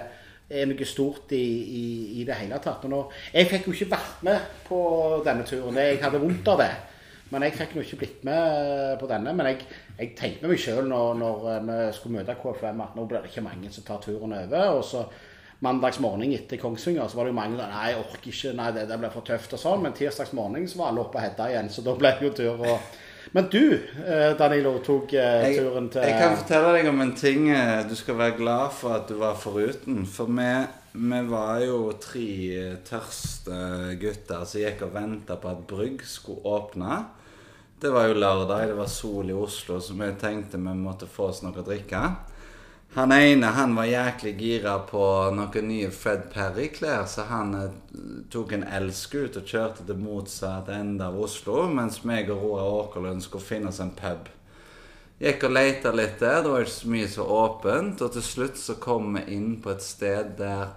er 0.50 0.66
noe 0.70 0.84
stort 0.88 1.32
i, 1.36 1.44
i, 1.44 1.84
i, 2.18 2.24
det 2.26 2.34
hele 2.40 2.58
tatt. 2.64 2.84
Nå, 2.90 3.00
jeg 3.36 3.50
fikk 3.52 3.64
jo 3.68 3.72
ikke 3.76 3.94
vært 3.94 4.18
med 4.26 4.38
på 4.66 4.78
denne 5.28 5.44
turen. 5.46 5.78
Jeg 5.78 6.02
hadde 6.02 6.22
vondt 6.24 6.46
av 6.50 6.58
det. 6.64 6.72
Men 7.34 7.48
jeg 7.48 7.56
fikk 7.58 7.74
nå 7.74 7.84
ikke 7.84 8.00
blitt 8.04 8.24
med 8.28 8.96
på 9.00 9.10
denne. 9.10 9.34
Men 9.34 9.50
jeg, 9.50 9.68
jeg 9.98 10.14
tenkte 10.18 10.46
med 10.46 10.54
meg 10.54 10.64
sjøl 10.64 10.90
når, 10.90 11.14
når, 11.20 11.46
vi 11.68 11.78
skulle 11.98 12.20
møte 12.20 12.36
KFM 12.40 12.82
at 12.86 12.98
nå 12.98 13.06
blir 13.10 13.24
det 13.24 13.32
ikke 13.32 13.46
mange 13.46 13.72
som 13.74 13.86
tar 13.86 14.02
turen 14.04 14.36
over. 14.38 14.68
Og 14.78 14.84
så 14.86 15.04
mandags 15.64 16.00
morgen 16.02 16.34
etter 16.34 16.60
Kongsvinger 16.60 17.08
så 17.08 17.18
var 17.18 17.26
det 17.26 17.32
jo 17.32 17.38
mange 17.38 17.56
som 17.56 17.72
nei, 17.72 17.88
jeg 17.90 18.02
orker 18.02 18.30
ikke, 18.30 18.52
nei, 18.58 18.68
det, 18.76 18.84
det 18.90 19.00
blir 19.00 19.12
for 19.14 19.26
tøft 19.26 19.56
og 19.56 19.62
sånn. 19.62 19.82
Men 19.84 19.96
tirsdags 19.96 20.34
morgen 20.36 20.68
så 20.70 20.80
var 20.80 20.92
alle 20.92 21.04
oppe 21.06 21.20
og 21.20 21.26
hedda 21.26 21.50
igjen, 21.50 21.72
så 21.72 21.84
da 21.86 21.96
ble 21.98 22.14
det 22.18 22.28
jo 22.28 22.36
tur. 22.38 22.62
Og... 22.68 23.02
Men 23.34 23.48
du, 23.50 23.64
eh, 24.04 24.30
Danilo, 24.38 24.76
tok 24.84 25.14
jeg, 25.16 25.56
turen 25.58 25.88
til 25.90 26.04
Jeg 26.06 26.18
kan 26.20 26.36
fortelle 26.38 26.74
deg 26.76 26.88
om 26.90 27.00
en 27.02 27.14
ting 27.18 27.48
eh, 27.50 27.80
du 27.88 27.96
skal 27.98 28.18
være 28.20 28.36
glad 28.38 28.74
for 28.76 28.94
at 28.98 29.08
du 29.10 29.16
var 29.18 29.34
foruten. 29.40 30.04
For 30.06 30.30
vi, 30.30 30.50
vi 30.94 31.20
var 31.32 31.64
jo 31.64 31.80
tre 31.98 32.28
tørste 32.86 33.58
gutter 33.98 34.44
som 34.46 34.62
gikk 34.62 34.84
og 34.86 34.94
venta 34.94 35.38
på 35.40 35.50
at 35.50 35.64
Brygg 35.70 36.04
skulle 36.06 36.44
åpne. 36.46 37.00
Det 37.84 37.90
var 37.90 38.06
jo 38.08 38.14
lørdag, 38.14 38.68
det 38.68 38.74
var 38.74 38.86
sol 38.86 39.30
i 39.30 39.34
Oslo, 39.36 39.80
så 39.80 39.92
vi 39.92 40.06
tenkte 40.20 40.56
vi 40.56 40.72
måtte 40.72 41.04
få 41.04 41.26
oss 41.28 41.42
noe 41.44 41.58
å 41.60 41.64
drikke. 41.66 41.98
Han 42.94 43.12
ene 43.12 43.50
han 43.52 43.74
var 43.76 43.90
jæklig 43.90 44.32
gira 44.40 44.78
på 44.88 45.02
noen 45.36 45.68
nye 45.68 45.90
Fred 45.92 46.22
Perry-klær, 46.32 47.04
så 47.04 47.26
han 47.28 47.52
eh, 47.58 47.74
tok 48.32 48.54
en 48.56 48.64
elskutt 48.78 49.36
og 49.36 49.52
kjørte 49.52 49.84
til 49.84 50.00
motsatt 50.00 50.70
ende 50.72 51.10
av 51.10 51.18
Oslo, 51.26 51.66
mens 51.68 52.00
meg 52.08 52.32
og 52.32 52.40
Roar 52.46 52.70
Åkerlund 52.78 53.20
skulle 53.26 53.44
finne 53.50 53.68
oss 53.68 53.82
en 53.84 53.92
pub. 54.00 54.32
Gikk 55.20 55.44
og 55.44 55.52
leita 55.58 55.92
litt 55.92 56.16
der, 56.24 56.40
det 56.40 56.54
var 56.54 56.64
ikke 56.64 56.76
så 56.78 56.94
mye 56.96 57.12
så 57.18 57.28
åpent, 57.36 58.00
og 58.00 58.16
til 58.16 58.28
slutt 58.30 58.64
så 58.64 58.78
kom 58.80 59.12
vi 59.18 59.26
inn 59.36 59.58
på 59.60 59.74
et 59.76 59.84
sted 59.84 60.38
der 60.40 60.72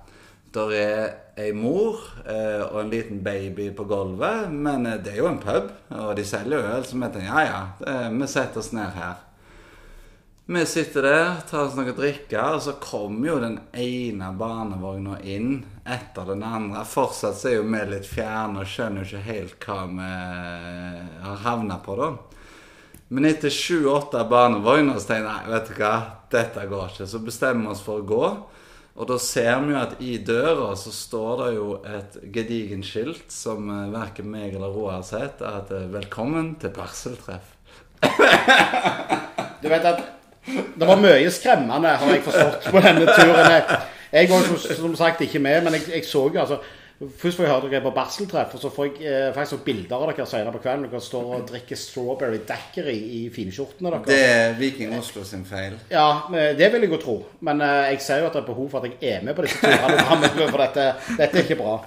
der 0.56 0.74
er 0.74 1.06
ei 1.38 1.52
mor 1.54 2.00
eh, 2.26 2.64
og 2.66 2.80
en 2.82 2.92
liten 2.92 3.22
baby 3.24 3.70
på 3.76 3.86
gulvet, 3.90 4.48
men 4.52 4.88
eh, 4.90 5.00
det 5.04 5.14
er 5.14 5.22
jo 5.22 5.30
en 5.30 5.42
pub, 5.42 5.70
og 5.94 6.12
de 6.18 6.26
selger 6.26 6.66
øl, 6.66 6.86
så 6.86 6.98
vi 6.98 7.10
tenker 7.14 7.28
ja 7.30 7.46
ja, 7.46 7.64
det, 7.82 7.96
vi 8.16 8.30
setter 8.32 8.64
oss 8.64 8.72
ned 8.76 8.96
her. 8.98 9.24
Vi 10.48 10.66
sitter 10.66 11.04
der, 11.04 11.32
tar 11.50 11.66
oss 11.66 11.74
noe 11.76 11.92
å 11.92 11.98
drikke, 11.98 12.40
og 12.40 12.62
så 12.64 12.78
kommer 12.80 13.28
jo 13.28 13.40
den 13.44 13.58
ene 13.76 14.30
barnevogna 14.40 15.18
inn 15.28 15.58
etter 15.84 16.30
den 16.30 16.46
andre. 16.48 16.86
Fortsatt 16.88 17.36
så 17.36 17.50
er 17.52 17.58
jo 17.58 17.66
vi 17.68 17.82
litt 17.92 18.08
fjerne 18.08 18.64
og 18.64 18.72
skjønner 18.72 19.04
jo 19.04 19.10
ikke 19.10 19.26
helt 19.28 19.68
hva 19.68 19.82
vi 19.92 20.08
eh, 20.08 21.02
har 21.26 21.44
havna 21.44 21.82
på, 21.84 21.98
da. 22.00 22.14
Men 23.12 23.28
etter 23.28 23.52
sju-åtte 23.52 24.24
barnevogner 24.32 24.96
så 25.00 25.12
tenker 25.12 25.28
jeg 25.28 25.28
nei, 25.28 25.52
vet 25.52 25.68
du 25.68 25.82
hva, 25.82 25.94
dette 26.32 26.66
går 26.72 26.94
ikke. 26.94 27.10
Så 27.12 27.22
bestemmer 27.24 27.68
vi 27.68 27.76
oss 27.76 27.84
for 27.84 28.00
å 28.00 28.08
gå. 28.08 28.24
Og 28.98 29.06
da 29.06 29.20
ser 29.22 29.60
vi 29.62 29.76
jo 29.76 29.78
at 29.78 30.00
i 30.02 30.16
døra 30.26 30.72
så 30.80 30.92
står 30.94 31.42
det 31.44 31.50
jo 31.54 31.68
et 31.86 32.16
gedigent 32.34 32.86
skilt 32.86 33.34
som 33.34 33.70
uh, 33.70 33.92
verken 33.94 34.30
meg 34.34 34.56
eller 34.58 34.74
Roar 34.74 34.98
har 34.98 35.06
sett, 35.06 35.44
at 35.46 35.70
uh, 35.70 35.86
'Velkommen 35.94 36.56
til 36.62 36.74
barseltreff'. 36.74 37.54
du 39.62 39.70
vet 39.70 39.86
at 39.86 40.02
det 40.48 40.88
var 40.88 40.98
mye 41.02 41.30
skremmende, 41.32 41.94
har 42.00 42.14
jeg 42.14 42.24
forstått, 42.26 42.72
på 42.72 42.82
denne 42.82 43.06
turen. 43.06 43.52
Jeg, 44.12 44.30
var 44.32 44.76
som 44.80 44.96
sagt 44.96 45.22
ikke 45.22 45.40
med, 45.44 45.64
men 45.66 45.74
jeg, 45.78 45.84
jeg 45.94 46.06
så 46.08 46.24
jo 46.34 46.40
altså 46.40 46.58
Først 46.98 47.38
får 47.38 47.46
jeg 47.46 47.52
høre 47.52 47.70
dere 47.70 47.84
på 47.86 47.92
barseltreff, 47.94 48.56
og 48.58 48.62
så 48.62 48.72
får 48.74 48.88
jeg 48.88 49.04
eh, 49.06 49.28
faktisk 49.36 49.62
bilder 49.68 50.00
av 50.00 50.08
dere 50.10 50.26
senere 50.26 50.54
på 50.56 50.64
kvelden. 50.64 50.88
Dere 50.90 51.02
står 51.06 51.28
og 51.36 51.44
drikker 51.52 51.78
strawberry 51.78 52.40
daiquiri 52.48 52.96
i 53.20 53.20
finskjortene 53.34 53.92
deres. 53.94 54.08
Det 54.10 54.24
er 54.26 54.56
Viking 54.58 54.96
Oslo 54.98 55.22
sin 55.28 55.46
feil. 55.46 55.78
Ja, 55.94 56.24
det 56.32 56.72
vil 56.74 56.88
jeg 56.88 56.96
jo 56.96 57.02
tro. 57.04 57.20
Men 57.46 57.62
eh, 57.62 57.92
jeg 57.92 58.02
ser 58.08 58.24
jo 58.24 58.32
at 58.32 58.34
det 58.34 58.42
er 58.42 58.50
behov 58.50 58.72
for 58.74 58.82
at 58.82 58.90
jeg 58.90 59.14
er 59.14 59.28
med 59.28 59.38
på 59.38 59.46
disse 59.46 59.62
turene 59.62 60.50
for 60.56 60.64
dette, 60.64 60.90
dette 61.20 61.30
er 61.38 61.46
ikke 61.46 61.60
bra. 61.62 61.78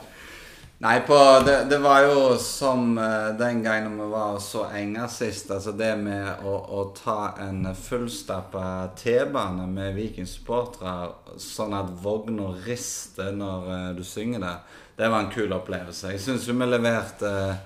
Nei, 0.80 0.94
på, 1.04 1.16
det, 1.44 1.56
det, 1.68 1.76
var 1.84 2.06
jo 2.06 2.20
som 2.40 2.94
uh, 2.96 3.34
den 3.36 3.58
gangen 3.60 3.98
vi 4.00 4.06
var 4.14 4.38
så 4.40 4.62
enge 4.72 5.04
sist. 5.12 5.50
Altså 5.52 5.74
det 5.76 5.90
med 6.00 6.46
å, 6.48 6.54
å 6.56 6.84
ta 6.96 7.34
en 7.44 7.66
fullstappa 7.76 8.62
T-bane 8.96 9.66
med 9.68 9.92
Viking-supportere 9.98 11.36
sånn 11.36 11.76
at 11.76 11.90
vogna 12.00 12.54
rister 12.64 13.28
når 13.36 13.68
uh, 13.68 13.90
du 13.98 14.00
synger 14.08 14.46
det 14.46 14.54
det 15.00 15.08
var 15.08 15.18
en 15.18 15.30
kul 15.32 15.52
opplevelse. 15.56 16.10
Jeg 16.12 16.20
syns 16.20 16.42
vi 16.44 16.66
leverte 16.68 17.28
eh, 17.32 17.60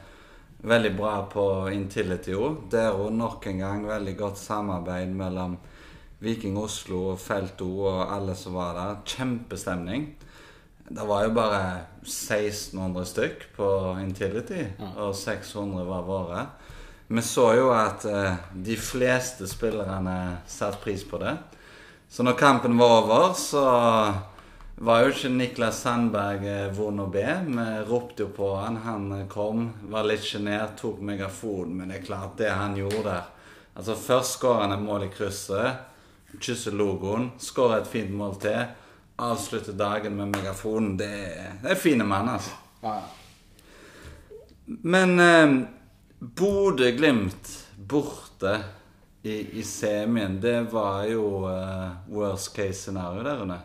veldig 0.70 0.90
bra 0.94 1.14
på 1.26 1.44
Intility 1.74 2.30
òg. 2.38 2.68
Der 2.70 2.94
òg 2.94 3.08
nok 3.10 3.48
en 3.50 3.58
gang 3.58 3.80
veldig 3.88 4.12
godt 4.20 4.38
samarbeid 4.38 5.10
mellom 5.18 5.56
Viking 6.22 6.54
Oslo 6.62 7.00
og 7.10 7.18
Felt 7.18 7.64
O 7.66 7.88
og 7.90 8.12
alle 8.14 8.36
som 8.38 8.54
var 8.54 8.78
der. 8.78 9.00
Kjempestemning. 9.16 10.04
Det 10.86 11.06
var 11.08 11.24
jo 11.24 11.32
bare 11.34 11.64
1600 12.04 13.08
stykk 13.10 13.42
på 13.56 13.70
Intility, 14.04 14.60
og 14.94 15.16
600 15.18 15.88
var 15.88 16.06
våre. 16.06 16.44
Vi 17.08 17.24
så 17.24 17.48
jo 17.58 17.72
at 17.74 18.06
eh, 18.06 18.38
de 18.54 18.76
fleste 18.78 19.48
spillerne 19.50 20.38
satte 20.46 20.78
pris 20.86 21.02
på 21.02 21.18
det. 21.18 21.34
Så 22.06 22.22
når 22.22 22.38
kampen 22.38 22.78
var 22.78 22.94
over, 23.00 23.34
så 23.34 23.66
var 24.76 25.04
jo 25.04 25.12
ikke 25.12 25.30
Niklas 25.30 25.80
Sandberg 25.84 26.46
eh, 26.48 26.70
vond 26.74 27.04
å 27.04 27.06
be. 27.12 27.26
Vi 27.46 27.66
ropte 27.88 28.24
jo 28.24 28.30
på 28.34 28.50
han. 28.58 28.80
Han 28.84 29.06
eh, 29.20 29.26
kom, 29.30 29.68
var 29.92 30.06
litt 30.08 30.24
sjenert, 30.26 30.76
tok 30.80 31.02
megafonen. 31.04 31.76
Men 31.78 31.92
det 31.92 32.00
er 32.00 32.06
klart, 32.08 32.36
det 32.40 32.50
han 32.52 32.76
gjorde 32.78 33.06
der 33.08 33.30
Altså 33.74 33.96
Først 33.98 34.36
skårer 34.36 34.60
han 34.62 34.76
et 34.76 34.82
mål 34.84 35.08
i 35.08 35.10
krysset. 35.10 35.80
Kysser 36.38 36.76
logoen. 36.78 37.32
Skårer 37.42 37.80
et 37.80 37.90
fint 37.90 38.12
mål 38.14 38.36
til. 38.42 38.60
Avslutter 39.18 39.74
dagen 39.78 40.14
med 40.18 40.30
megafonen. 40.34 40.94
Det, 40.98 41.10
det 41.62 41.72
er 41.74 41.80
fine 41.80 42.06
mann, 42.06 42.30
altså. 42.36 42.54
Ja. 42.84 43.00
Men 44.86 45.18
eh, 45.20 45.56
Bodø-Glimt 46.18 47.50
borte 47.76 48.54
i, 49.22 49.58
i, 49.58 49.62
semien, 49.62 50.38
det 50.40 50.60
var 50.72 51.04
jo 51.10 51.44
eh, 51.50 51.90
worst 52.14 52.54
case 52.56 52.86
scenario 52.86 53.24
der 53.26 53.42
inne. 53.42 53.58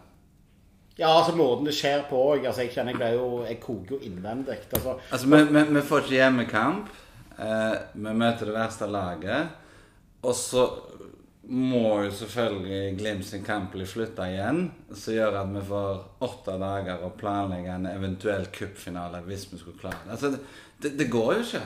Ja, 1.00 1.13
altså 1.15 1.36
måten 1.38 1.70
det 1.70 1.75
skjer 1.77 2.03
på 2.10 2.20
òg. 2.34 2.44
Altså, 2.44 2.65
jeg 2.65 2.74
kjenner 2.74 2.91
jeg, 2.91 3.00
ble 3.00 3.12
jo, 3.15 3.27
jeg 3.48 3.60
koker 3.63 3.96
jo 3.96 4.01
innvendig. 4.03 4.58
Altså, 4.68 4.98
altså 5.08 5.29
vi, 5.32 5.39
vi, 5.48 5.63
vi, 5.77 5.84
får 5.88 6.03
ikke 6.03 6.18
hjemmekamp. 6.18 6.89
Eh, 7.39 7.75
vi 7.96 8.15
møter 8.20 8.50
det 8.50 8.56
verste 8.58 8.89
laget. 8.91 9.53
Og 10.27 10.36
så 10.36 10.65
må 11.50 12.03
jo 12.03 12.12
selvfølgelig 12.13 12.98
Glimt 13.00 13.25
sin 13.25 13.46
kamp 13.48 13.72
bli 13.74 13.88
flytta 13.88 14.27
igjen. 14.27 14.65
Som 14.91 15.15
gjør 15.15 15.39
at 15.39 15.53
vi 15.56 15.63
får 15.72 16.03
åtte 16.27 16.58
dager 16.62 17.08
å 17.08 17.13
planlegge 17.18 17.77
en 17.77 17.88
eventuell 17.94 18.50
cupfinale 18.53 19.24
hvis 19.29 19.48
vi 19.53 19.62
skulle 19.62 19.79
klare 19.79 20.03
det. 20.03 20.18
Altså, 20.18 20.34
det, 20.84 20.98
det 21.00 21.08
går 21.12 21.38
jo 21.38 21.46
ikke. 21.48 21.63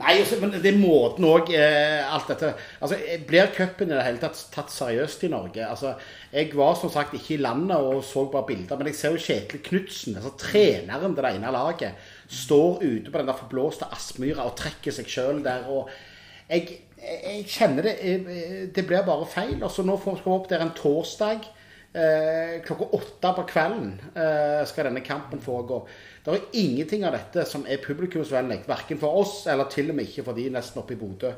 Nei, 0.00 0.16
også, 0.18 0.40
men 0.42 0.50
det 0.56 0.66
er 0.72 0.78
måten 0.80 1.22
òg 1.28 1.52
eh, 1.54 2.00
Alt 2.02 2.32
dette 2.32 2.48
Altså, 2.82 2.96
Blir 3.28 3.52
cupen 3.54 3.92
i 3.92 3.94
det 3.94 4.06
hele 4.06 4.18
tatt 4.22 4.40
tatt 4.54 4.72
seriøst 4.74 5.22
i 5.26 5.30
Norge? 5.30 5.62
Altså, 5.68 5.92
Jeg 6.34 6.50
var 6.58 6.74
som 6.78 6.90
sagt 6.90 7.14
ikke 7.14 7.36
i 7.36 7.42
landet 7.44 7.76
og 7.78 8.02
så 8.06 8.24
bare 8.32 8.48
bilder, 8.48 8.80
men 8.80 8.90
jeg 8.90 8.98
ser 8.98 9.14
jo 9.14 9.22
Kjetil 9.22 9.62
Knutsen, 9.62 10.16
altså 10.18 10.34
treneren 10.40 11.14
til 11.14 11.22
det 11.22 11.34
ene 11.36 11.52
laget, 11.54 12.08
står 12.26 12.82
ute 12.82 13.12
på 13.12 13.20
den 13.20 13.30
der 13.30 13.38
forblåste 13.38 13.86
Aspmyra 13.94 14.48
og 14.48 14.56
trekker 14.58 14.94
seg 14.94 15.10
sjøl 15.10 15.44
der. 15.44 15.68
og 15.70 15.92
jeg, 16.48 16.80
jeg, 16.98 17.44
kjenner 17.48 17.86
det 17.86 17.94
eh, 18.02 18.64
Det 18.74 18.86
blir 18.86 19.06
bare 19.06 19.28
feil. 19.30 19.60
Altså, 19.62 19.84
nå 19.86 19.96
skal 20.00 20.18
vi 20.24 20.34
opp 20.34 20.50
der 20.50 20.64
en 20.64 20.74
torsdag. 20.76 21.46
Eh, 21.94 22.56
klokka 22.66 22.90
åtte 22.98 23.30
på 23.36 23.46
kvelden 23.52 23.92
eh, 24.18 24.64
skal 24.66 24.88
denne 24.88 25.04
kampen 25.06 25.42
foregå. 25.42 25.84
Det 26.24 26.32
er 26.32 26.56
ingenting 26.56 27.02
av 27.04 27.12
dette 27.12 27.42
som 27.44 27.66
er 27.68 27.82
publikumsvennlig, 27.84 28.62
verken 28.68 29.00
for 29.00 29.20
oss 29.20 29.42
eller 29.50 29.68
til 29.72 29.90
og 29.92 29.98
med 29.98 30.08
ikke 30.08 30.24
for 30.24 30.38
de 30.38 30.46
nesten 30.54 30.80
oppe 30.80 30.94
i 30.96 31.00
Bodø. 31.00 31.34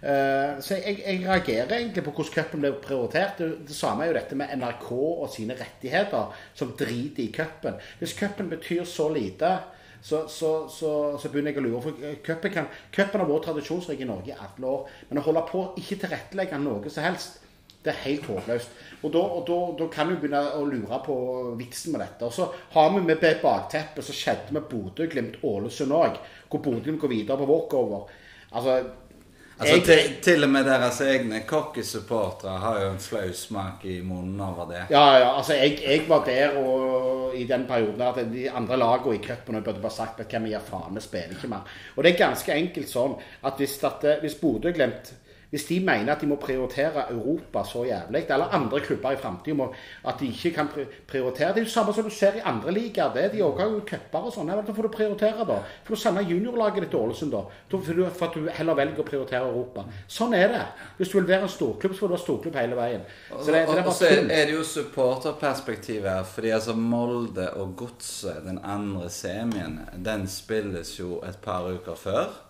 Eh, 0.00 0.54
så 0.64 0.78
jeg, 0.78 1.02
jeg, 1.02 1.18
reagerer 1.26 1.74
egentlig 1.76 2.04
på 2.06 2.14
hvordan 2.16 2.32
cupen 2.38 2.62
ble 2.64 2.70
prioritert. 2.80 3.42
Det, 3.42 3.76
samme 3.76 4.06
er 4.06 4.10
jo 4.10 4.16
dette 4.16 4.38
med 4.40 4.54
NRK 4.56 4.86
og 4.94 5.26
sine 5.34 5.58
rettigheter, 5.58 6.32
som 6.56 6.72
driter 6.78 7.26
i 7.26 7.28
cupen. 7.36 7.76
Hvis 8.00 8.16
cupen 8.16 8.48
betyr 8.48 8.88
så 8.88 9.10
lite 9.12 9.58
så, 10.00 10.22
så, 10.32 10.68
så, 10.72 11.18
så, 11.20 11.28
begynner 11.28 11.52
jeg 11.52 11.60
å 11.60 11.66
lure. 11.66 11.82
For 11.84 12.00
cupen 12.24 13.20
har 13.20 13.28
vært 13.28 13.46
tradisjonsrik 13.50 14.00
i 14.00 14.08
Norge 14.08 14.32
i 14.32 14.40
alle 14.40 14.72
år. 14.72 14.88
Men 15.10 15.20
å 15.20 15.26
holde 15.28 15.44
på 15.52 15.66
ikke 15.82 16.00
tilrettelegge 16.06 16.64
noe 16.64 16.88
som 16.88 17.04
helst 17.04 17.42
det 17.84 17.92
er 17.94 18.02
helt 18.04 18.26
håpløst. 18.28 18.78
Og 19.02 19.12
da, 19.14 19.86
kan 19.92 20.10
du 20.10 20.16
begynne 20.20 20.42
å 20.58 20.64
lure 20.68 20.98
på 21.06 21.14
vitsen 21.56 21.94
med 21.94 22.02
dette. 22.04 22.26
Og 22.28 22.34
så 22.36 22.48
har 22.74 22.90
vi 22.94 23.00
med 23.00 23.22
bakteppet 23.42 24.04
som 24.04 24.16
skjedde 24.16 24.52
med 24.56 24.68
Bodø-Glimt 24.68 25.38
Ålesund 25.42 25.94
òg, 25.96 26.18
hvor 26.50 26.60
Bodø-Glimt 26.66 27.00
går 27.00 27.14
videre 27.14 27.40
på 27.40 27.48
walkover. 27.48 28.10
Altså, 28.52 28.80
Altså, 29.60 29.74
Jeg- 29.74 29.84
til, 29.84 30.14
til 30.22 30.44
og 30.44 30.50
med 30.50 30.64
deres 30.64 31.00
egne 31.00 31.42
cocky-supportere 31.46 32.58
har 32.58 32.80
jo 32.80 32.90
en 32.90 32.98
flau 32.98 33.32
smak 33.32 33.84
i 33.84 34.00
munnen 34.00 34.40
over 34.40 34.64
det. 34.70 34.86
Ja, 34.90 35.18
ja, 35.18 35.36
altså 35.36 35.52
jeg, 35.52 35.78
jeg 35.86 36.08
var 36.08 36.24
der 36.24 36.56
og 36.56 37.34
i 37.36 37.44
den 37.44 37.66
perioden 37.66 38.00
at 38.00 38.32
de 38.32 38.50
andre 38.50 38.78
lagene 38.80 39.14
i 39.18 39.18
cupen 39.26 39.62
burde 39.62 39.82
bare 39.82 39.92
sagt 39.92 40.20
at 40.20 40.32
hvem 40.32 40.46
gir 40.48 40.64
faen, 40.64 40.94
vi 40.94 41.00
spiller 41.04 41.36
ikke 41.36 41.48
mer. 41.52 41.68
Og 41.96 42.04
det 42.04 42.14
er 42.14 42.22
ganske 42.24 42.52
enkelt 42.56 42.88
sånn 42.88 43.18
at 43.44 43.60
hvis, 43.60 43.76
at, 43.84 44.04
eh, 44.04 44.20
hvis 44.24 44.38
Bodø-Glimt 44.40 45.12
hvis 45.50 45.64
de 45.64 45.80
mener 45.80 46.12
at 46.14 46.20
de 46.20 46.28
må 46.30 46.36
prioritere 46.40 47.08
Europa 47.10 47.64
så 47.66 47.84
jævlig, 47.84 48.24
eller 48.28 48.54
andre 48.54 48.80
klubber 48.80 49.10
i 49.12 49.16
framtida 49.16 49.66
at 50.06 50.20
de 50.20 50.26
ikke 50.26 50.50
kan 50.54 50.68
prioritere 51.08 51.48
Det 51.48 51.56
er 51.56 51.64
jo 51.64 51.70
samme 51.70 51.94
som 51.94 52.04
du 52.04 52.10
ser 52.10 52.36
i 52.36 52.42
andre 52.44 52.72
ligaer. 52.72 53.12
det, 53.14 53.32
De 53.32 53.42
òg 53.42 53.58
har 53.58 53.66
jo 53.66 53.80
cuper 53.86 54.28
og 54.28 54.32
sånn. 54.34 54.46
Da 54.46 54.72
får 54.72 54.82
du 54.82 54.88
prioritere, 54.88 55.46
da. 55.46 55.58
Får 55.84 55.94
du 55.94 56.00
sende 56.00 56.22
juniorlaget 56.22 56.84
ditt 56.84 56.90
til 56.90 57.00
Ålesund, 57.00 57.32
da. 57.32 57.42
For 57.70 58.26
at 58.28 58.34
du 58.34 58.48
heller 58.48 58.78
velger 58.78 59.02
å 59.02 59.06
prioritere 59.08 59.48
Europa. 59.48 59.84
Sånn 60.08 60.34
er 60.34 60.54
det. 60.54 60.62
Hvis 60.98 61.10
du 61.10 61.18
vil 61.18 61.28
være 61.28 61.48
en 61.48 61.52
storklubb, 61.56 61.94
så 61.94 62.04
får 62.04 62.12
du 62.12 62.14
være 62.14 62.24
storklubb 62.24 62.60
hele 62.60 62.78
veien. 62.78 63.02
Så 63.30 63.50
det, 63.50 63.64
det 63.66 63.78
er 63.78 63.82
og 63.84 63.96
så 63.96 64.06
er, 64.10 64.46
det 64.46 64.54
jo 64.54 64.62
supporterperspektivet 64.64 66.10
her. 66.10 66.30
Fordi 66.30 66.54
altså 66.54 66.76
Molde 66.78 67.50
og 67.58 67.74
Godset, 67.82 68.44
den 68.46 68.62
andre 68.62 69.10
semien, 69.10 69.80
den 69.98 70.28
spilles 70.30 70.94
jo 71.00 71.18
et 71.26 71.42
par 71.42 71.66
uker 71.66 71.98
før. 71.98 72.40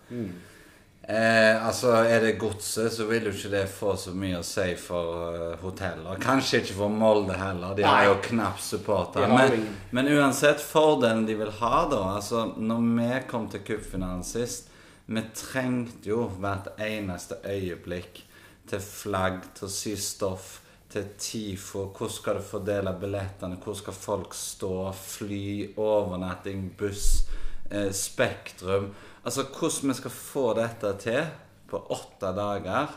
Eh, 1.11 1.67
altså 1.67 1.89
Er 1.89 2.21
det 2.21 2.39
Godset, 2.39 2.93
så 2.93 3.05
vil 3.09 3.25
jo 3.27 3.33
ikke 3.35 3.51
det 3.51 3.65
få 3.73 3.97
så 3.99 4.13
mye 4.15 4.39
å 4.39 4.47
si 4.47 4.69
for 4.79 5.17
uh, 5.35 5.57
hoteller. 5.59 6.21
Kanskje 6.23 6.61
ikke 6.61 6.77
for 6.77 6.93
Molde 6.95 7.35
heller. 7.35 7.75
De 7.75 7.83
har 7.83 8.05
jo 8.07 8.21
knapt 8.29 8.63
supporter. 8.63 9.25
De 9.25 9.33
har 9.33 9.49
jo 9.49 9.57
Men, 9.57 9.73
men 9.91 10.11
uansett, 10.15 10.63
fordelen 10.63 11.27
de 11.27 11.35
vil 11.41 11.51
ha, 11.59 11.83
da 11.91 12.03
altså 12.15 12.45
Når 12.57 12.87
vi 13.01 13.11
kom 13.33 13.49
til 13.51 13.65
cupfinalen 13.67 14.23
sist 14.27 14.71
Vi 15.11 15.25
trengte 15.35 16.13
jo 16.13 16.29
hvert 16.39 16.71
eneste 16.79 17.41
øyeblikk 17.43 18.23
til 18.71 18.83
flagg, 18.85 19.43
til 19.57 19.67
å 19.67 19.73
sy 19.73 19.97
stoff, 19.99 20.61
til 20.91 21.09
TIFO. 21.19 21.89
Hvordan 21.91 22.15
skal 22.15 22.39
du 22.39 22.45
fordele 22.47 22.93
billettene? 23.01 23.59
Hvor 23.59 23.75
skal 23.75 23.97
folk 23.99 24.35
stå? 24.39 24.93
Fly, 24.95 25.73
overnatting, 25.75 26.69
buss, 26.79 27.25
eh, 27.71 27.91
Spektrum. 27.91 28.93
Altså 29.21 29.45
hvordan 29.45 29.93
vi 29.93 29.99
skal 29.99 30.15
få 30.15 30.45
dette 30.57 30.93
til 31.03 31.25
på 31.71 31.81
åtte 31.93 32.33
dager. 32.37 32.95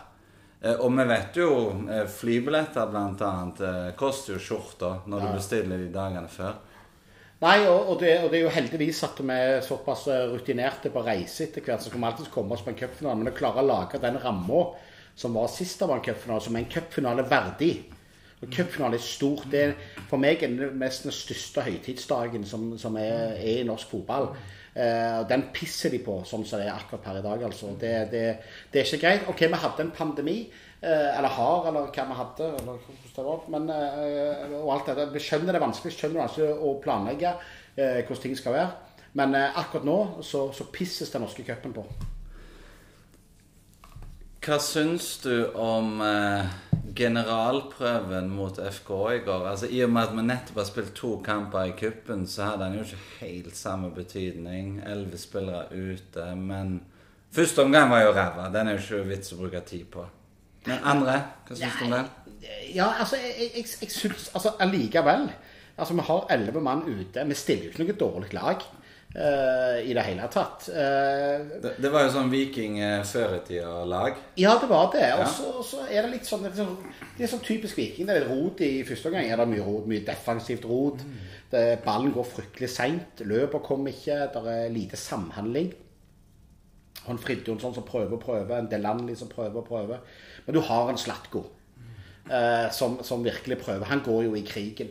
Eh, 0.64 0.78
og 0.80 0.94
vi 0.96 1.06
vet 1.10 1.40
jo 1.40 1.50
eh, 1.92 2.06
flybilletter 2.10 2.92
blant 2.92 3.24
annet 3.28 3.64
eh, 3.68 3.90
koster 4.00 4.38
jo 4.38 4.44
skjorta 4.44 4.94
når 5.12 5.26
du 5.26 5.34
bestiller 5.36 5.82
de 5.82 5.90
dagene 5.94 6.32
før. 6.32 6.62
Nei, 7.44 7.58
og, 7.68 7.98
det, 8.00 8.14
og 8.24 8.30
det 8.32 8.38
er 8.40 8.46
jo 8.46 8.54
heldigvis 8.56 9.02
at 9.04 9.18
vi 9.20 9.36
er 9.36 9.58
såpass 9.66 10.06
rutinerte 10.32 10.88
på 10.94 11.02
reise 11.04 11.44
etter 11.44 11.66
hvert, 11.66 11.84
så 11.84 11.92
kommer 11.92 12.08
vi 12.08 12.14
alltid 12.14 12.32
komme 12.32 12.56
oss 12.56 12.64
på 12.64 12.72
en 12.72 12.78
cupfinale. 12.80 13.20
Men 13.20 13.34
å 13.34 13.36
klare 13.36 13.60
å 13.60 13.68
lage 13.68 14.00
den 14.00 14.20
ramma 14.24 14.62
som 15.20 15.36
var 15.36 15.52
sist 15.52 15.82
det 15.82 15.90
var 15.90 16.00
en 16.00 16.06
cupfinale, 16.06 16.46
som 16.46 16.56
er 16.56 16.64
en 16.64 16.72
cupfinale 16.72 17.28
verdig. 17.28 17.74
Og 18.44 18.50
Cupfinale 18.52 18.98
er 19.00 19.04
stort. 19.04 19.46
Det 19.52 19.60
er 19.64 19.76
for 20.10 20.20
meg 20.20 20.42
er 20.44 20.56
det 20.58 20.74
mest 20.76 21.06
den 21.06 21.16
største 21.16 21.64
høytidsdagen 21.64 22.44
som, 22.48 22.74
som 22.80 22.98
er, 23.00 23.38
er 23.38 23.62
i 23.62 23.68
norsk 23.68 23.92
fotball. 23.92 24.34
Eh, 24.74 25.20
den 25.30 25.48
pisser 25.54 25.94
de 25.94 26.00
på, 26.02 26.16
sånn 26.26 26.46
som 26.50 26.62
det 26.62 26.66
er 26.66 26.74
akkurat 26.74 27.04
per 27.06 27.20
i 27.20 27.26
dag. 27.26 27.44
altså. 27.50 27.74
Det, 27.80 27.94
det, 28.12 28.24
det 28.74 28.82
er 28.82 28.88
ikke 28.88 29.02
greit. 29.04 29.28
Ok, 29.30 29.46
vi 29.46 29.60
hadde 29.66 29.86
en 29.86 29.94
pandemi. 29.96 30.38
Eh, 30.84 31.10
eller 31.18 31.36
har, 31.38 31.68
eller 31.70 31.92
hva 31.94 32.08
vi 32.10 32.18
hadde. 32.22 32.48
eller 32.62 32.80
hvordan 32.88 33.14
det 33.18 33.28
var, 33.28 33.44
men, 33.54 33.70
eh, 33.70 34.58
og 34.62 34.74
alt 34.78 34.90
dette. 34.92 35.12
Vi 35.14 35.22
skjønner 35.24 35.54
det 35.54 35.62
er 35.62 35.68
vanskelig, 35.68 35.94
skjønner 35.98 36.18
det 36.18 36.24
er 36.24 36.28
vanskelig 36.28 36.58
å 36.58 36.80
planlegge 36.84 37.38
hvordan 37.74 38.20
ting 38.22 38.36
skal 38.38 38.54
være. 38.54 38.98
Men 39.18 39.34
akkurat 39.38 39.86
nå 39.86 39.98
så, 40.26 40.48
så 40.54 40.70
pisses 40.74 41.10
den 41.14 41.26
norske 41.26 41.46
cupen 41.46 41.74
på. 41.74 41.86
Hva 44.44 44.58
syns 44.60 45.22
du 45.24 45.54
om 45.56 46.02
eh, 46.04 46.50
generalprøven 46.96 48.26
mot 48.28 48.58
FK 48.60 48.90
i 49.14 49.22
går? 49.24 49.46
Altså 49.54 49.70
I 49.72 49.80
og 49.86 49.94
med 49.96 50.10
at 50.10 50.18
vi 50.18 50.26
nettopp 50.28 50.60
har 50.60 50.68
spilt 50.68 50.92
to 50.98 51.12
kamper 51.24 51.70
i 51.70 51.76
kuppen, 51.80 52.26
så 52.28 52.50
hadde 52.50 52.66
den 52.66 52.76
jo 52.76 52.84
ikke 52.84 53.22
helt 53.22 53.56
samme 53.56 53.94
betydning. 53.96 54.82
Elleve 54.84 55.22
spillere 55.22 55.72
ute. 55.72 56.26
Men 56.36 56.76
første 57.32 57.64
omgang 57.64 57.88
var 57.94 58.04
jo 58.04 58.12
ræva. 58.18 58.50
Den 58.52 58.68
er 58.68 58.76
jo 58.76 58.84
ikke 58.84 59.10
vits 59.14 59.32
å 59.32 59.40
bruke 59.40 59.64
tid 59.70 59.88
på. 59.96 60.04
Men 60.68 60.92
andre, 60.92 61.18
hva 61.48 61.60
syns 61.62 61.80
du 61.80 61.88
om 61.88 61.96
det? 61.96 62.04
Ja, 62.76 62.90
altså, 63.00 63.22
jeg, 63.24 63.48
jeg, 63.48 63.68
jeg 63.80 63.96
syns 63.96 64.30
altså, 64.36 64.58
allikevel 64.60 65.30
Altså, 65.74 65.96
vi 65.98 66.04
har 66.06 66.28
elleve 66.36 66.62
mann 66.62 66.84
ute. 66.86 67.24
Vi 67.26 67.34
stiller 67.34 67.66
jo 67.66 67.72
ikke 67.72 67.86
noe 67.88 67.96
dårlig 67.98 68.36
lag 68.36 68.68
i 69.14 69.94
det 69.94 70.02
hele 70.08 70.28
tatt. 70.34 70.64
Eh, 70.74 71.44
det? 71.62 71.76
Det 71.84 71.90
var 71.94 72.08
jo 72.08 72.14
sånn 72.16 72.32
Viking 72.34 72.80
eh, 72.82 73.04
før 73.06 73.36
i 73.38 73.42
tida-lag. 73.46 74.16
ja, 74.42 74.56
det 74.58 74.70
var 74.72 74.90
det. 74.96 75.04
Og 75.14 75.20
Ja. 75.22 75.28
så, 75.30 75.52
så 75.64 75.84
er 75.86 76.02
det 76.08 76.12
litt 76.16 76.26
sånn 76.26 76.42
Det 76.48 76.52
er 76.56 76.64
sånn, 76.64 76.78
det 77.18 77.24
er 77.28 77.32
sånn 77.36 77.44
typisk 77.46 77.78
Viking. 77.78 78.08
Det 78.10 78.16
er 78.18 78.28
rot 78.32 78.62
i 78.66 78.84
første 78.88 79.12
omgang. 79.12 79.30
Er 79.30 79.38
det 79.38 79.48
mye 79.54 79.66
rot, 79.68 79.86
mye 79.88 80.06
defensivt 80.08 80.66
rot. 80.66 81.06
Det, 81.54 81.64
ballen 81.86 82.12
går 82.16 82.26
fryktelig 82.26 82.70
seint. 82.74 83.22
Løper 83.30 83.62
kommer 83.62 83.94
ikke. 83.94 84.18
Det 84.34 84.46
er 84.56 84.70
lite 84.74 84.98
samhandling. 84.98 85.74
Han 87.06 87.20
Fridtjonsson 87.20 87.74
som 87.76 87.84
prøver 87.86 88.14
og 88.18 88.22
prøver. 88.24 88.58
En 88.58 88.70
Delanley 88.72 89.16
som 89.20 89.30
prøver 89.30 89.62
og 89.62 89.68
prøver. 89.68 89.98
Men 90.48 90.56
du 90.56 90.62
har 90.62 90.90
en 90.90 90.98
Slatko 90.98 91.46
eh, 92.32 92.70
som, 92.72 92.98
som 93.04 93.24
virkelig 93.26 93.60
prøver. 93.62 93.86
Han 93.92 94.02
går 94.06 94.24
jo 94.30 94.34
i 94.40 94.42
krigen. 94.48 94.90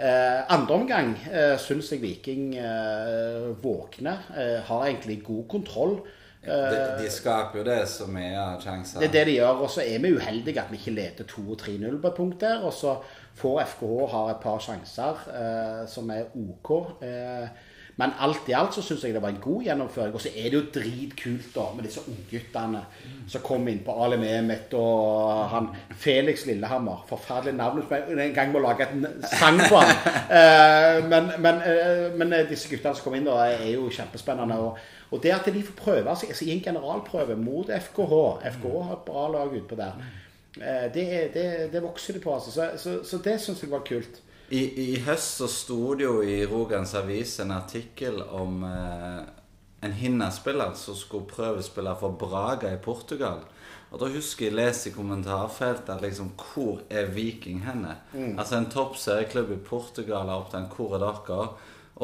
Eh, 0.00 0.52
andre 0.54 0.74
omgang 0.80 1.10
eh, 1.28 1.58
syns 1.60 1.90
jeg 1.92 2.00
Viking 2.00 2.54
eh, 2.56 3.50
våkner. 3.60 4.22
Eh, 4.32 4.58
har 4.64 4.86
egentlig 4.86 5.20
god 5.26 5.44
kontroll. 5.48 6.00
De, 6.40 6.78
de 7.02 7.08
skaper 7.12 7.60
jo 7.60 7.64
det 7.66 7.82
som 7.92 8.14
er 8.16 8.54
sjanser. 8.64 9.02
Det 9.02 9.10
er 9.10 9.12
det 9.18 9.24
de 9.28 9.34
gjør. 9.36 9.58
Og 9.66 9.72
så 9.74 9.84
er 9.84 10.00
vi 10.00 10.14
uheldige 10.16 10.62
at 10.62 10.70
vi 10.72 10.78
ikke 10.80 10.94
leder 10.96 11.28
2-3-0 11.28 11.98
på 12.00 12.08
et 12.08 12.16
punkt 12.16 12.40
der. 12.40 12.64
Og 12.64 12.72
så 12.72 12.96
får 13.36 13.60
FKH 13.74 14.06
har 14.14 14.30
et 14.32 14.40
par 14.40 14.62
sjanser 14.64 15.20
eh, 15.34 15.82
som 15.88 16.08
er 16.14 16.32
OK. 16.32 16.72
Eh, 17.04 17.68
men 18.00 18.14
alt 18.24 18.48
i 18.48 18.54
alt 18.56 18.72
så 18.72 18.82
syns 18.84 19.02
jeg 19.04 19.12
det 19.12 19.20
var 19.20 19.34
en 19.34 19.42
god 19.44 19.64
gjennomføring. 19.66 20.14
Og 20.16 20.22
så 20.24 20.30
er 20.32 20.46
det 20.48 20.56
jo 20.56 20.62
dritkult 20.72 21.50
da 21.52 21.66
med 21.76 21.84
disse 21.84 22.00
ungguttene 22.08 22.80
som 23.28 23.42
kom 23.44 23.68
inn 23.68 23.82
på 23.84 23.96
Ali 24.04 24.16
Mehmet 24.20 24.72
og 24.78 25.42
han 25.52 25.68
Felix 26.00 26.46
Lillehammer. 26.48 27.02
Forferdelig 27.10 27.58
navn. 27.58 27.82
En 28.16 28.32
gang 28.38 28.54
må 28.54 28.62
lage 28.64 28.86
en 28.88 29.04
sang 29.28 29.60
på 29.66 29.82
han. 29.82 29.92
uh, 30.32 31.02
men, 31.12 31.28
men, 31.44 31.60
uh, 31.66 32.06
men 32.16 32.32
disse 32.48 32.72
guttene 32.72 32.96
som 32.96 33.04
kom 33.04 33.18
inn 33.18 33.28
da, 33.28 33.36
er 33.50 33.68
jo 33.74 33.90
kjempespennende. 33.92 34.56
Og, 34.64 34.80
og 35.10 35.22
det 35.22 35.36
at 35.36 35.52
de 35.52 35.66
får 35.68 35.78
prøve 35.82 36.16
seg 36.16 36.32
altså, 36.32 36.48
i 36.48 36.56
en 36.56 36.64
generalprøve 36.70 37.36
mot 37.36 37.68
FKH 37.68 38.24
FKH 38.56 38.80
har 38.88 38.96
et 38.96 39.06
bra 39.10 39.28
lag 39.36 39.60
utpå 39.60 39.76
der. 39.76 40.00
Uh, 40.56 40.88
Det, 40.94 41.06
det, 41.36 41.46
det 41.72 41.84
vokser 41.84 42.16
de 42.16 42.24
på. 42.24 42.32
Altså. 42.34 42.50
Så, 42.56 42.70
så, 42.76 42.98
så 43.04 43.20
det 43.24 43.36
syns 43.44 43.60
jeg 43.62 43.70
var 43.70 43.84
kult. 43.84 44.22
I, 44.50 44.62
I 44.94 45.00
høst 45.06 45.38
så 45.38 45.46
sto 45.50 45.94
det 45.94 46.08
jo 46.08 46.16
i 46.26 46.40
Rogans 46.48 46.96
Avis 46.98 47.36
en 47.42 47.52
artikkel 47.54 48.18
om 48.22 48.64
eh, 48.66 49.20
en 49.86 49.94
Hinna-spiller 49.94 50.74
som 50.74 50.96
skulle 50.98 51.30
prøvespille 51.30 51.92
for 52.00 52.16
Braga 52.18 52.72
i 52.74 52.80
Portugal. 52.82 53.44
Og 53.90 54.02
da 54.02 54.10
husker 54.10 54.48
jeg 54.48 54.56
leste 54.58 54.90
i 54.90 54.94
kommentarfeltet 54.94 56.02
liksom 56.02 56.32
Hvor 56.38 56.82
er 56.90 57.10
Viking 57.14 57.64
henne? 57.64 57.96
Altså 58.38 58.58
en 58.58 58.68
toppserieklubb 58.70 59.50
i 59.54 59.62
Portugal 59.66 60.30
har 60.30 60.44
opptatt 60.44 60.76
Hvor 60.76 60.94
er 60.98 61.02
dere? 61.06 61.48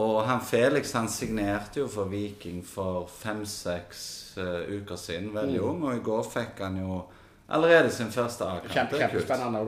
Og 0.02 0.16
han 0.26 0.42
Felix 0.42 0.92
han 0.98 1.06
signerte 1.08 1.80
jo 1.80 1.86
for 1.90 2.10
Viking 2.10 2.58
for 2.66 3.06
fem-seks 3.08 4.00
uh, 4.36 4.66
uker 4.66 4.98
siden. 5.00 5.30
Veldig 5.32 5.62
ung. 5.62 5.86
Og 5.86 5.94
i 5.96 6.02
går 6.04 6.26
fikk 6.26 6.60
han 6.66 6.76
jo 6.82 6.98
allerede 7.48 7.94
sin 7.94 8.10
første 8.12 8.44
A-kamp. 8.44 8.74
Kjempe, 8.74 8.98
kjempespennende. 9.00 9.62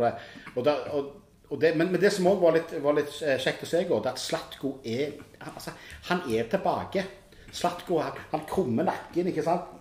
Og 0.56 0.66
det, 0.66 0.74
og 0.90 0.98
og, 0.98 0.98
og 0.98 1.27
det, 1.56 1.76
men, 1.76 1.88
men 1.92 2.00
det 2.00 2.10
som 2.12 2.26
òg 2.28 2.42
var 2.42 2.58
var 2.84 2.96
litt 2.98 3.14
eh, 3.24 3.38
kjekt 3.40 3.62
å 3.64 3.70
se 3.70 3.80
i 3.80 3.88
går, 3.88 4.02
det 4.04 4.10
er 4.10 4.16
at 4.18 4.20
Slatko 4.20 4.74
er 4.84 5.14
han- 5.40 5.54
altså, 5.54 5.72
Han 6.10 6.20
er 6.28 6.44
tilbake. 6.52 7.04
Slatko 7.52 8.00
han, 8.04 8.12
han 8.32 8.42
krummer 8.50 8.84
nakken, 8.84 9.30
ikke 9.30 9.44
sant? 9.46 9.74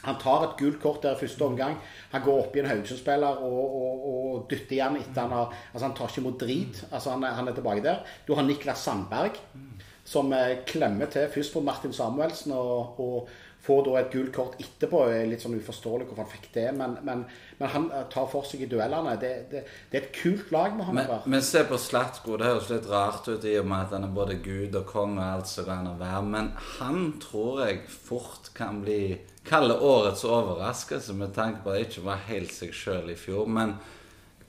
Han 0.00 0.16
tar 0.16 0.46
et 0.46 0.54
gult 0.56 0.78
kort 0.80 1.02
der 1.02 1.12
i 1.12 1.20
første 1.20 1.44
omgang. 1.44 1.74
Han 2.14 2.22
går 2.24 2.38
opp 2.46 2.54
i 2.56 2.60
en 2.62 2.70
Haugesund-spiller 2.70 3.42
og, 3.44 3.74
og, 3.82 4.06
og 4.14 4.46
dytter 4.48 4.78
igjen 4.78 4.96
etter 4.96 5.26
han 5.26 5.34
har 5.36 5.50
Altså, 5.74 5.82
han 5.84 5.94
tar 5.98 6.08
ikke 6.08 6.22
imot 6.22 6.38
drit. 6.40 6.80
Altså, 6.90 7.10
han, 7.10 7.26
han 7.36 7.48
er 7.50 7.58
tilbake 7.58 7.84
der. 7.84 8.00
Du 8.26 8.32
har 8.34 8.46
Niklas 8.48 8.80
Sandberg, 8.86 9.36
som 10.08 10.32
eh, 10.32 10.62
klemmer 10.64 11.10
til 11.12 11.28
først 11.34 11.52
på 11.52 11.60
Martin 11.60 11.92
Samuelsen 11.92 12.52
og, 12.56 12.96
og 12.98 13.28
får 13.62 13.82
da 13.86 13.96
et 14.00 14.12
gult 14.12 14.32
kort 14.34 14.60
etterpå. 14.60 15.02
Er 15.12 15.28
Litt 15.28 15.44
sånn 15.44 15.58
uforståelig 15.58 16.06
hvorfor 16.08 16.24
han 16.24 16.32
fikk 16.32 16.48
det, 16.54 16.66
men, 16.76 16.96
men, 17.06 17.24
men 17.58 17.72
han 17.74 17.88
eh, 17.92 18.06
tar 18.12 18.28
for 18.32 18.48
seg 18.48 18.64
i 18.64 18.70
duellene. 18.70 19.16
Det, 19.20 19.32
det, 19.50 19.64
det 19.90 19.98
er 19.98 20.06
et 20.06 20.16
kult 20.16 20.52
lag 20.54 20.76
vi 20.78 20.86
har 20.86 20.96
med 20.96 21.10
Men, 21.10 21.26
men 21.36 21.44
se 21.44 21.64
på 21.68 21.78
Slatko. 21.80 22.38
Det 22.40 22.48
høres 22.48 22.70
litt 22.72 22.88
rart 22.90 23.28
ut 23.28 23.44
i 23.44 23.58
og 23.60 23.68
med 23.70 23.86
at 23.86 23.96
han 23.96 24.08
er 24.08 24.16
både 24.16 24.40
gud 24.44 24.76
og 24.80 24.86
konge 24.88 25.20
og 25.20 25.40
alt 25.40 25.52
som 25.52 25.68
kan 25.68 25.90
være. 26.00 26.24
Men 26.32 26.52
han 26.78 27.04
tror 27.22 27.64
jeg 27.66 27.84
fort 27.92 28.52
kan 28.56 28.82
bli 28.84 29.02
Kalle 29.40 29.72
årets 29.72 30.20
overraskelse 30.28 31.14
med 31.16 31.32
tanke 31.34 31.62
på 31.64 31.72
at 31.72 31.78
han 31.78 31.86
ikke 31.88 32.02
var 32.04 32.20
helt 32.28 32.52
seg 32.52 32.74
sjøl 32.76 33.08
i 33.08 33.16
fjor. 33.16 33.48
Men 33.48 33.78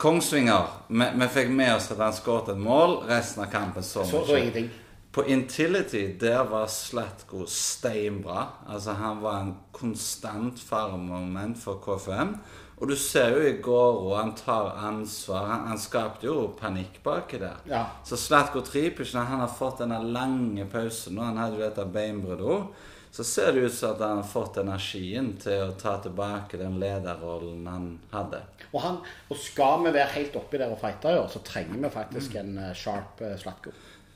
Kongsvinger 0.01 0.67
Vi, 0.89 1.05
vi 1.15 1.27
fikk 1.29 1.51
med 1.53 1.75
oss 1.75 1.91
at 1.93 1.99
han 2.01 2.15
skåret 2.15 2.51
et 2.51 2.59
mål. 2.59 3.03
Resten 3.09 3.45
av 3.45 3.51
kampen 3.53 3.85
så 3.85 4.03
vi 4.03 4.41
ikke. 4.49 4.69
På 5.11 5.25
Intility 5.27 6.05
der 6.19 6.43
var 6.47 6.67
Slatko 6.71 7.45
steinbra. 7.45 8.47
Altså 8.67 8.91
Han 8.91 9.21
var 9.21 9.41
en 9.41 9.55
konstant 9.71 10.59
farmoment 10.59 11.59
for 11.59 11.81
KFM. 11.83 12.35
Og 12.81 12.87
du 12.89 12.95
ser 12.95 13.35
jo 13.35 13.41
i 13.45 13.57
går 13.61 13.97
og 13.99 14.15
han 14.17 14.31
tar 14.35 14.71
ansvar. 14.87 15.45
Han, 15.45 15.67
han 15.67 15.81
skapte 15.81 16.25
jo 16.25 16.47
panikk 16.57 17.03
baki 17.03 17.37
der. 17.43 17.59
Ja. 17.69 17.83
Så 18.03 18.17
Slatko 18.17 18.63
Tripic, 18.65 19.13
han 19.13 19.43
har 19.43 19.51
fått 19.51 19.83
denne 19.83 19.99
lange 20.01 20.65
pausen 20.65 21.15
nå, 21.15 21.27
han 21.27 21.37
hadde 21.37 21.59
jo 21.59 21.67
dette 21.67 21.85
beinbruddet 21.85 22.87
så 23.11 23.23
ser 23.23 23.53
det 23.53 23.59
ut 23.59 23.73
som 23.73 23.91
at 23.91 23.99
han 23.99 24.17
har 24.21 24.27
fått 24.27 24.57
energien 24.61 25.33
til 25.41 25.65
å 25.65 25.71
ta 25.79 25.97
tilbake 25.99 26.55
den 26.59 26.77
lederrollen 26.79 27.65
han 27.67 27.87
hadde. 28.13 28.39
Og, 28.71 28.77
han, 28.85 28.99
og 29.27 29.39
skal 29.39 29.83
vi 29.83 29.91
være 29.91 30.13
helt 30.13 30.37
oppi 30.39 30.61
der 30.61 30.71
og 30.71 30.79
fighte 30.79 31.17
så 31.33 31.41
trenger 31.43 31.81
vi 31.83 31.91
faktisk 31.91 32.37
en 32.39 32.53
eh, 32.55 32.71
sharp 32.77 33.19
uh, 33.19 33.33
Slatko. 33.39 33.73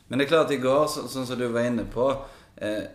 Men 0.08 0.20
det 0.20 0.28
er 0.28 0.34
klart, 0.36 0.54
i 0.54 0.62
går, 0.62 0.86
så, 0.92 1.08
sånn 1.10 1.26
som 1.26 1.40
du 1.40 1.48
var 1.50 1.66
inne 1.66 1.88
på 1.90 2.06
eh, 2.62 2.86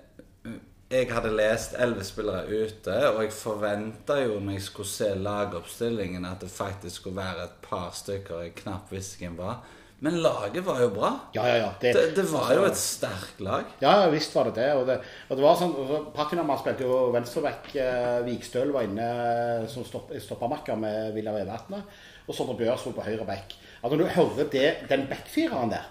Jeg 0.91 1.09
hadde 1.11 1.33
lest 1.35 1.75
elleve 1.79 2.07
spillere 2.07 2.47
ute, 2.47 2.95
og 3.11 3.21
jeg 3.25 3.35
forventa 3.35 4.21
jo 4.23 4.39
når 4.39 4.57
jeg 4.59 4.67
skulle 4.69 4.91
se 4.91 5.11
lagoppstillingen, 5.19 6.27
at 6.27 6.43
det 6.45 6.51
faktisk 6.55 7.03
skulle 7.03 7.19
være 7.19 7.47
et 7.47 7.61
par 7.67 7.93
stykker 7.95 8.47
jeg 8.47 8.57
knapt 8.63 8.95
visste 8.95 9.23
hvem 9.23 9.37
var. 9.39 9.61
Men 10.01 10.17
laget 10.25 10.65
var 10.65 10.79
jo 10.81 10.89
bra. 10.95 11.11
Ja, 11.37 11.43
ja, 11.45 11.57
ja. 11.61 11.71
Det, 11.83 11.93
det 12.17 12.25
var 12.31 12.55
jo 12.57 12.65
et 12.65 12.79
sterkt 12.81 13.43
lag. 13.45 13.69
Ja, 13.85 14.07
visst 14.09 14.33
var 14.35 14.49
det 14.49 14.55
det. 14.57 14.71
Og 14.79 14.87
det, 14.89 14.97
og 15.29 15.37
det 15.37 15.45
var 15.45 15.59
sånn, 15.61 15.75
Patinama 16.17 16.57
spilte 16.57 16.87
jo 16.89 17.11
venstreback. 17.13 17.69
Eh, 17.77 18.23
Vikstøl 18.25 18.73
var 18.73 18.89
inne 18.89 19.11
eh, 19.11 19.69
som 19.69 19.85
stopp, 19.85 20.15
stoppermakker 20.25 20.81
med 20.81 21.13
Villa 21.19 21.37
Vevatnet. 21.37 22.01
Og 22.25 22.33
Sondre 22.33 22.57
Bjørsvold 22.63 22.97
på 22.97 23.05
høyre 23.11 23.29
back. 23.29 23.53
Altså, 23.83 23.93
når 23.93 24.07
du 24.07 24.15
hører 24.17 24.53
det, 24.57 24.69
den 24.89 25.05
backfireren 25.11 25.77
der 25.77 25.85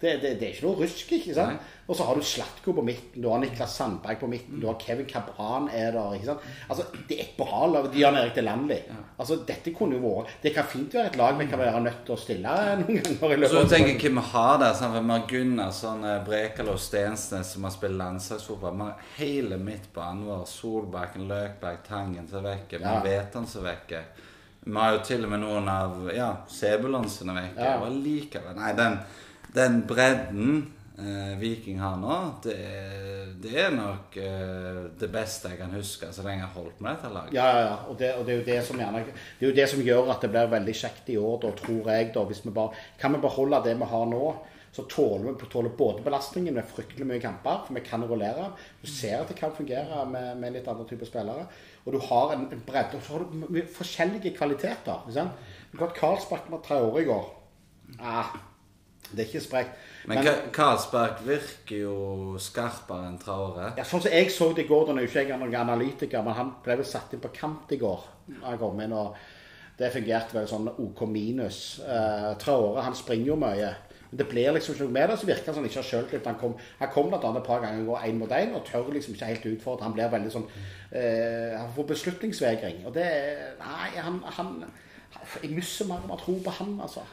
det, 0.00 0.10
det, 0.20 0.30
det, 0.40 0.44
er 0.44 0.52
ikke 0.52 0.66
noe 0.66 0.76
rusk. 0.82 1.12
ikke 1.16 1.34
sant? 1.34 1.56
Nei. 1.56 1.74
Og 1.86 1.96
så 1.96 2.04
har 2.04 2.18
du 2.18 2.24
Slatko 2.26 2.72
på 2.76 2.82
midten, 2.84 3.22
du 3.22 3.28
har 3.30 3.38
Niklas 3.40 3.76
Sandberg 3.78 4.18
på 4.20 4.28
midten, 4.28 4.58
du 4.60 4.66
har 4.66 4.74
Kevin 4.82 5.06
Cabran 5.08 5.68
er 5.72 5.94
der. 5.94 6.16
ikke 6.16 6.26
sant? 6.26 6.48
Altså, 6.68 6.84
Det 7.08 7.16
er 7.16 7.22
et 7.22 7.36
bra 7.38 7.66
lag. 7.70 7.86
De 7.92 8.02
har 8.02 8.18
Erik 8.18 8.34
Delandli. 8.34 8.76
Altså, 9.16 9.38
dette 9.48 9.72
kunne 9.72 9.96
jo 9.96 10.02
vært 10.02 10.34
Det 10.42 10.52
kan 10.52 10.66
fint 10.68 10.92
være 10.92 11.12
et 11.12 11.16
lag 11.16 11.38
vi 11.38 11.46
kan 11.46 11.62
være 11.62 11.80
nødt 11.80 12.04
til 12.04 12.16
å 12.16 12.18
stille 12.20 12.56
noen 12.82 13.00
ganger. 13.00 13.32
i 13.32 13.40
løpet 13.40 13.54
Så 13.54 13.62
du 13.62 13.72
tenker 13.72 14.00
hvem 14.02 14.20
vi 14.20 14.26
har 14.32 14.58
der? 14.60 14.74
Sånn, 14.74 14.98
vi 14.98 15.12
har 15.14 15.26
Gunnarsson, 15.30 16.04
sånn, 16.04 16.24
Brekalo 16.26 16.76
og 16.76 16.82
Stensnes 16.82 17.54
som 17.54 17.64
har 17.64 17.76
spilt 17.78 18.00
landslagsfotball. 18.02 18.76
Vi 18.76 18.90
har 18.90 19.10
hele 19.22 19.56
midtbanen 19.62 20.26
vår. 20.28 20.44
Solbakken, 20.50 21.28
Løkberg, 21.30 21.80
Tangen 21.88 22.28
som 22.28 22.44
er 22.44 22.50
vekke. 22.50 22.82
Vi 22.82 22.84
ja. 22.84 23.00
vet 23.04 23.34
han 23.34 23.46
som 23.46 23.64
vekker. 23.64 23.76
vekke. 23.86 24.04
Vi 24.66 24.76
har 24.76 24.96
jo 24.96 25.02
til 25.06 25.24
og 25.24 25.30
med 25.30 25.44
noen 25.44 25.68
av 25.70 26.08
ja, 26.14 26.32
Sebulon 26.50 27.06
som 27.10 27.30
er 27.30 27.36
vekke. 27.38 27.66
Ja. 27.68 27.76
Og 27.84 28.00
likevel 28.02 28.56
Nei, 28.58 28.72
den, 28.74 28.98
den 29.54 29.82
bredden 29.88 30.50
eh, 30.98 31.36
Viking 31.40 31.78
har 31.80 31.96
nå, 32.00 32.16
det, 32.44 32.56
det 33.42 33.54
er 33.66 33.70
nok 33.74 34.16
eh, 34.20 34.82
det 34.98 35.10
beste 35.12 35.52
jeg 35.52 35.60
kan 35.60 35.76
huske 35.76 36.10
så 36.12 36.24
lenge 36.26 36.42
jeg 36.42 36.48
har 36.48 36.58
holdt 36.58 36.82
med 36.82 36.96
dette 36.96 37.12
laget. 37.14 37.36
Ja, 37.36 37.46
ja, 37.52 37.62
ja. 37.68 37.78
Og 37.90 38.00
det, 38.00 38.10
og 38.16 38.26
det 38.26 38.34
er 38.34 38.42
jo 38.42 38.48
det 38.50 38.58
som 38.66 38.82
gjerne 38.82 39.04
Det 39.06 39.46
er 39.46 39.48
jo 39.50 39.56
det 39.60 39.70
som 39.72 39.86
gjør 39.86 40.12
at 40.14 40.26
det 40.26 40.32
blir 40.34 40.52
veldig 40.56 40.76
kjekt 40.82 41.14
i 41.14 41.20
år, 41.20 41.40
da, 41.44 41.54
tror 41.62 41.94
jeg. 41.94 42.12
da, 42.14 42.26
hvis 42.28 42.44
vi 42.44 42.54
bare, 42.58 42.84
Kan 43.00 43.16
vi 43.16 43.24
beholde 43.24 43.64
det 43.68 43.78
vi 43.80 43.90
har 43.94 44.06
nå, 44.12 44.26
så 44.76 44.84
tåler 44.92 45.32
vi 45.32 45.46
tåler 45.48 45.72
både 45.72 46.02
belastningen 46.04 46.52
med 46.54 46.66
fryktelig 46.68 47.06
mye 47.08 47.20
kamper, 47.22 47.62
for 47.64 47.76
vi 47.78 47.80
kan 47.80 48.02
rullere. 48.04 48.50
Du 48.82 48.90
ser 48.90 49.22
at 49.22 49.30
det 49.30 49.38
kan 49.38 49.54
fungere 49.56 50.02
med, 50.10 50.34
med 50.36 50.52
litt 50.52 50.68
andre 50.68 50.84
typer 50.90 51.08
spillere. 51.08 51.46
Og 51.86 51.94
du 51.94 52.00
har 52.10 52.34
en, 52.34 52.44
en 52.52 52.64
bredde, 52.66 52.98
og 52.98 53.06
så 53.06 53.14
har 53.14 53.24
du 53.24 53.62
forskjellige 53.72 54.34
kvaliteter. 54.36 55.06
ikke 55.06 55.16
sant? 55.16 55.48
Karlsbakk 55.96 56.50
var 56.52 56.60
tre 56.66 56.82
år 56.84 57.00
i 57.00 57.06
går. 57.08 57.24
Ah, 58.02 58.34
det 59.12 59.22
er 59.22 59.28
ikke 59.28 59.44
sprekt. 59.44 59.78
Men 60.06 60.22
men 60.24 60.50
Karlsberg 60.54 61.22
virker 61.26 61.80
jo 61.82 61.96
skarpere 62.42 63.08
enn 63.08 63.18
Traore. 63.22 63.72
Ja, 63.78 63.86
sånn 63.86 64.04
som 64.04 64.12
jeg 64.14 64.30
så 64.34 64.50
det 64.54 64.66
i 64.66 64.68
går, 64.68 64.86
da 64.86 64.94
er 64.94 65.06
jo 65.06 65.10
ikke 65.10 65.24
jeg 65.26 65.40
noen 65.40 65.56
analytiker, 65.60 66.22
men 66.26 66.38
han 66.38 66.52
ble 66.64 66.78
vel 66.80 66.88
satt 66.88 67.14
inn 67.14 67.22
på 67.22 67.32
kant 67.34 67.74
i 67.74 67.80
går. 67.80 68.06
Han 68.44 68.60
kom 68.60 68.80
inn, 68.82 68.94
og 68.96 69.18
det 69.78 69.90
fungerte 69.94 70.38
vel 70.38 70.48
sånn 70.50 70.70
OK 70.72 71.02
minus. 71.10 71.80
Uh, 71.84 72.32
Traore, 72.40 72.86
han 72.86 72.96
springer 72.96 73.32
jo 73.32 73.40
mye. 73.40 73.74
Men 74.06 74.20
det 74.20 74.28
blir 74.30 74.54
liksom 74.54 74.76
ikke 74.76 74.86
noe 74.86 74.94
med 74.94 75.10
det, 75.10 75.18
så 75.20 75.28
virker 75.28 75.50
han 75.50 75.58
sånn 75.58 75.68
ikke 75.68 75.80
har 75.82 75.88
sjøltillit. 75.90 76.30
Han 76.30 76.40
kom, 76.40 76.56
han 76.78 76.92
kom 76.94 77.10
blant 77.10 77.26
annet 77.26 77.42
et 77.42 77.50
par 77.50 77.62
ganger 77.64 77.82
og 77.82 77.92
går 77.92 78.08
én 78.08 78.18
mot 78.22 78.34
én, 78.38 78.54
og 78.54 78.64
tør 78.68 78.90
liksom 78.94 79.16
ikke 79.16 79.30
helt 79.32 79.46
utfordre. 79.52 79.88
Han 79.88 79.96
blir 79.98 80.10
veldig 80.14 80.32
sånn 80.34 80.48
uh, 80.48 81.52
Han 81.58 81.70
får 81.76 81.90
beslutningsvegring. 81.92 82.82
Og 82.86 82.94
det 82.96 83.06
Nei, 83.60 83.92
han, 83.98 84.22
han 84.38 84.58
Jeg 85.42 85.54
mister 85.54 85.88
mer 85.90 86.06
om 86.06 86.14
å 86.14 86.20
tro 86.20 86.38
på 86.42 86.54
han, 86.60 86.76
altså. 86.86 87.04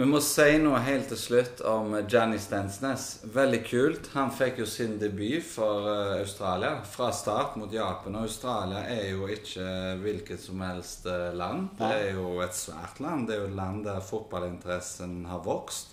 Vi 0.00 0.06
må 0.08 0.16
si 0.24 0.54
noe 0.56 0.78
helt 0.80 1.10
til 1.12 1.18
slutt 1.20 1.58
om 1.68 1.90
Gianni 2.08 2.38
Stensnes. 2.40 3.18
Veldig 3.34 3.58
kult. 3.66 4.06
Han 4.14 4.30
fikk 4.32 4.62
jo 4.62 4.64
sin 4.64 4.94
debut 4.96 5.44
for 5.44 5.90
eh, 5.92 6.22
Australia 6.22 6.78
fra 6.88 7.10
start 7.12 7.58
mot 7.60 7.68
Japan. 7.68 8.16
Og 8.16 8.24
Australia 8.24 8.80
er 8.88 9.10
jo 9.10 9.28
ikke 9.28 9.66
hvilket 10.00 10.40
som 10.40 10.64
helst 10.64 11.04
eh, 11.04 11.26
land. 11.36 11.68
Det 11.76 11.90
er 11.98 12.16
jo 12.16 12.38
et 12.40 12.56
svært 12.56 13.02
land. 13.04 13.28
Det 13.28 13.36
er 13.36 13.42
jo 13.42 13.50
et 13.50 13.58
land 13.58 13.84
der 13.90 14.00
fotballinteressen 14.08 15.20
har 15.28 15.44
vokst. 15.44 15.92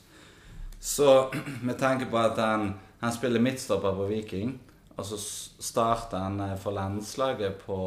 Så 0.80 1.12
med 1.68 1.76
tanke 1.76 2.08
på 2.08 2.24
at 2.24 2.40
han, 2.40 2.78
han 3.04 3.20
spiller 3.20 3.44
midtstopper 3.44 4.00
på 4.00 4.08
Viking, 4.14 4.56
og 4.96 5.12
så 5.12 5.20
starter 5.20 6.30
han 6.30 6.40
eh, 6.48 6.58
for 6.64 6.80
landslaget 6.80 7.60
på, 7.68 7.84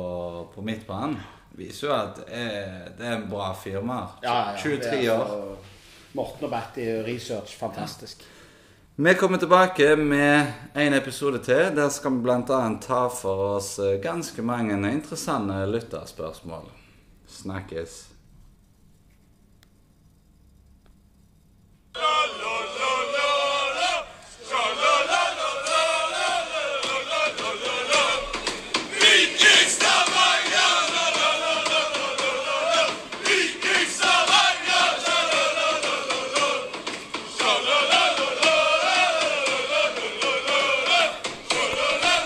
på 0.52 0.68
midtbanen, 0.68 1.16
viser 1.56 1.88
jo 1.88 1.96
at 1.96 2.20
det 2.20 2.30
er, 2.44 2.88
det 3.00 3.08
er 3.08 3.18
en 3.22 3.28
bra 3.32 3.54
firma. 3.56 4.02
Ja, 4.20 4.40
ja, 4.52 4.56
ja. 4.60 4.64
23 4.68 4.96
er 5.00 5.14
år. 5.16 5.76
Morten 6.12 6.44
og 6.48 6.50
Batti 6.50 6.84
research, 7.06 7.54
fantastisk. 7.58 8.24
Vi 9.00 9.14
kommer 9.14 9.38
tilbake 9.38 9.96
med 9.96 10.52
en 10.76 10.94
episode 10.94 11.38
til. 11.38 11.70
Der 11.76 11.88
skal 11.88 12.18
vi 12.18 12.24
bl.a. 12.26 12.60
ta 12.82 13.06
for 13.08 13.56
oss 13.56 13.78
eh, 13.78 13.96
ganske 14.02 14.42
mange 14.42 14.76
interessante 14.92 15.62
lytterspørsmål. 15.70 16.66
Snakkes. 17.26 18.09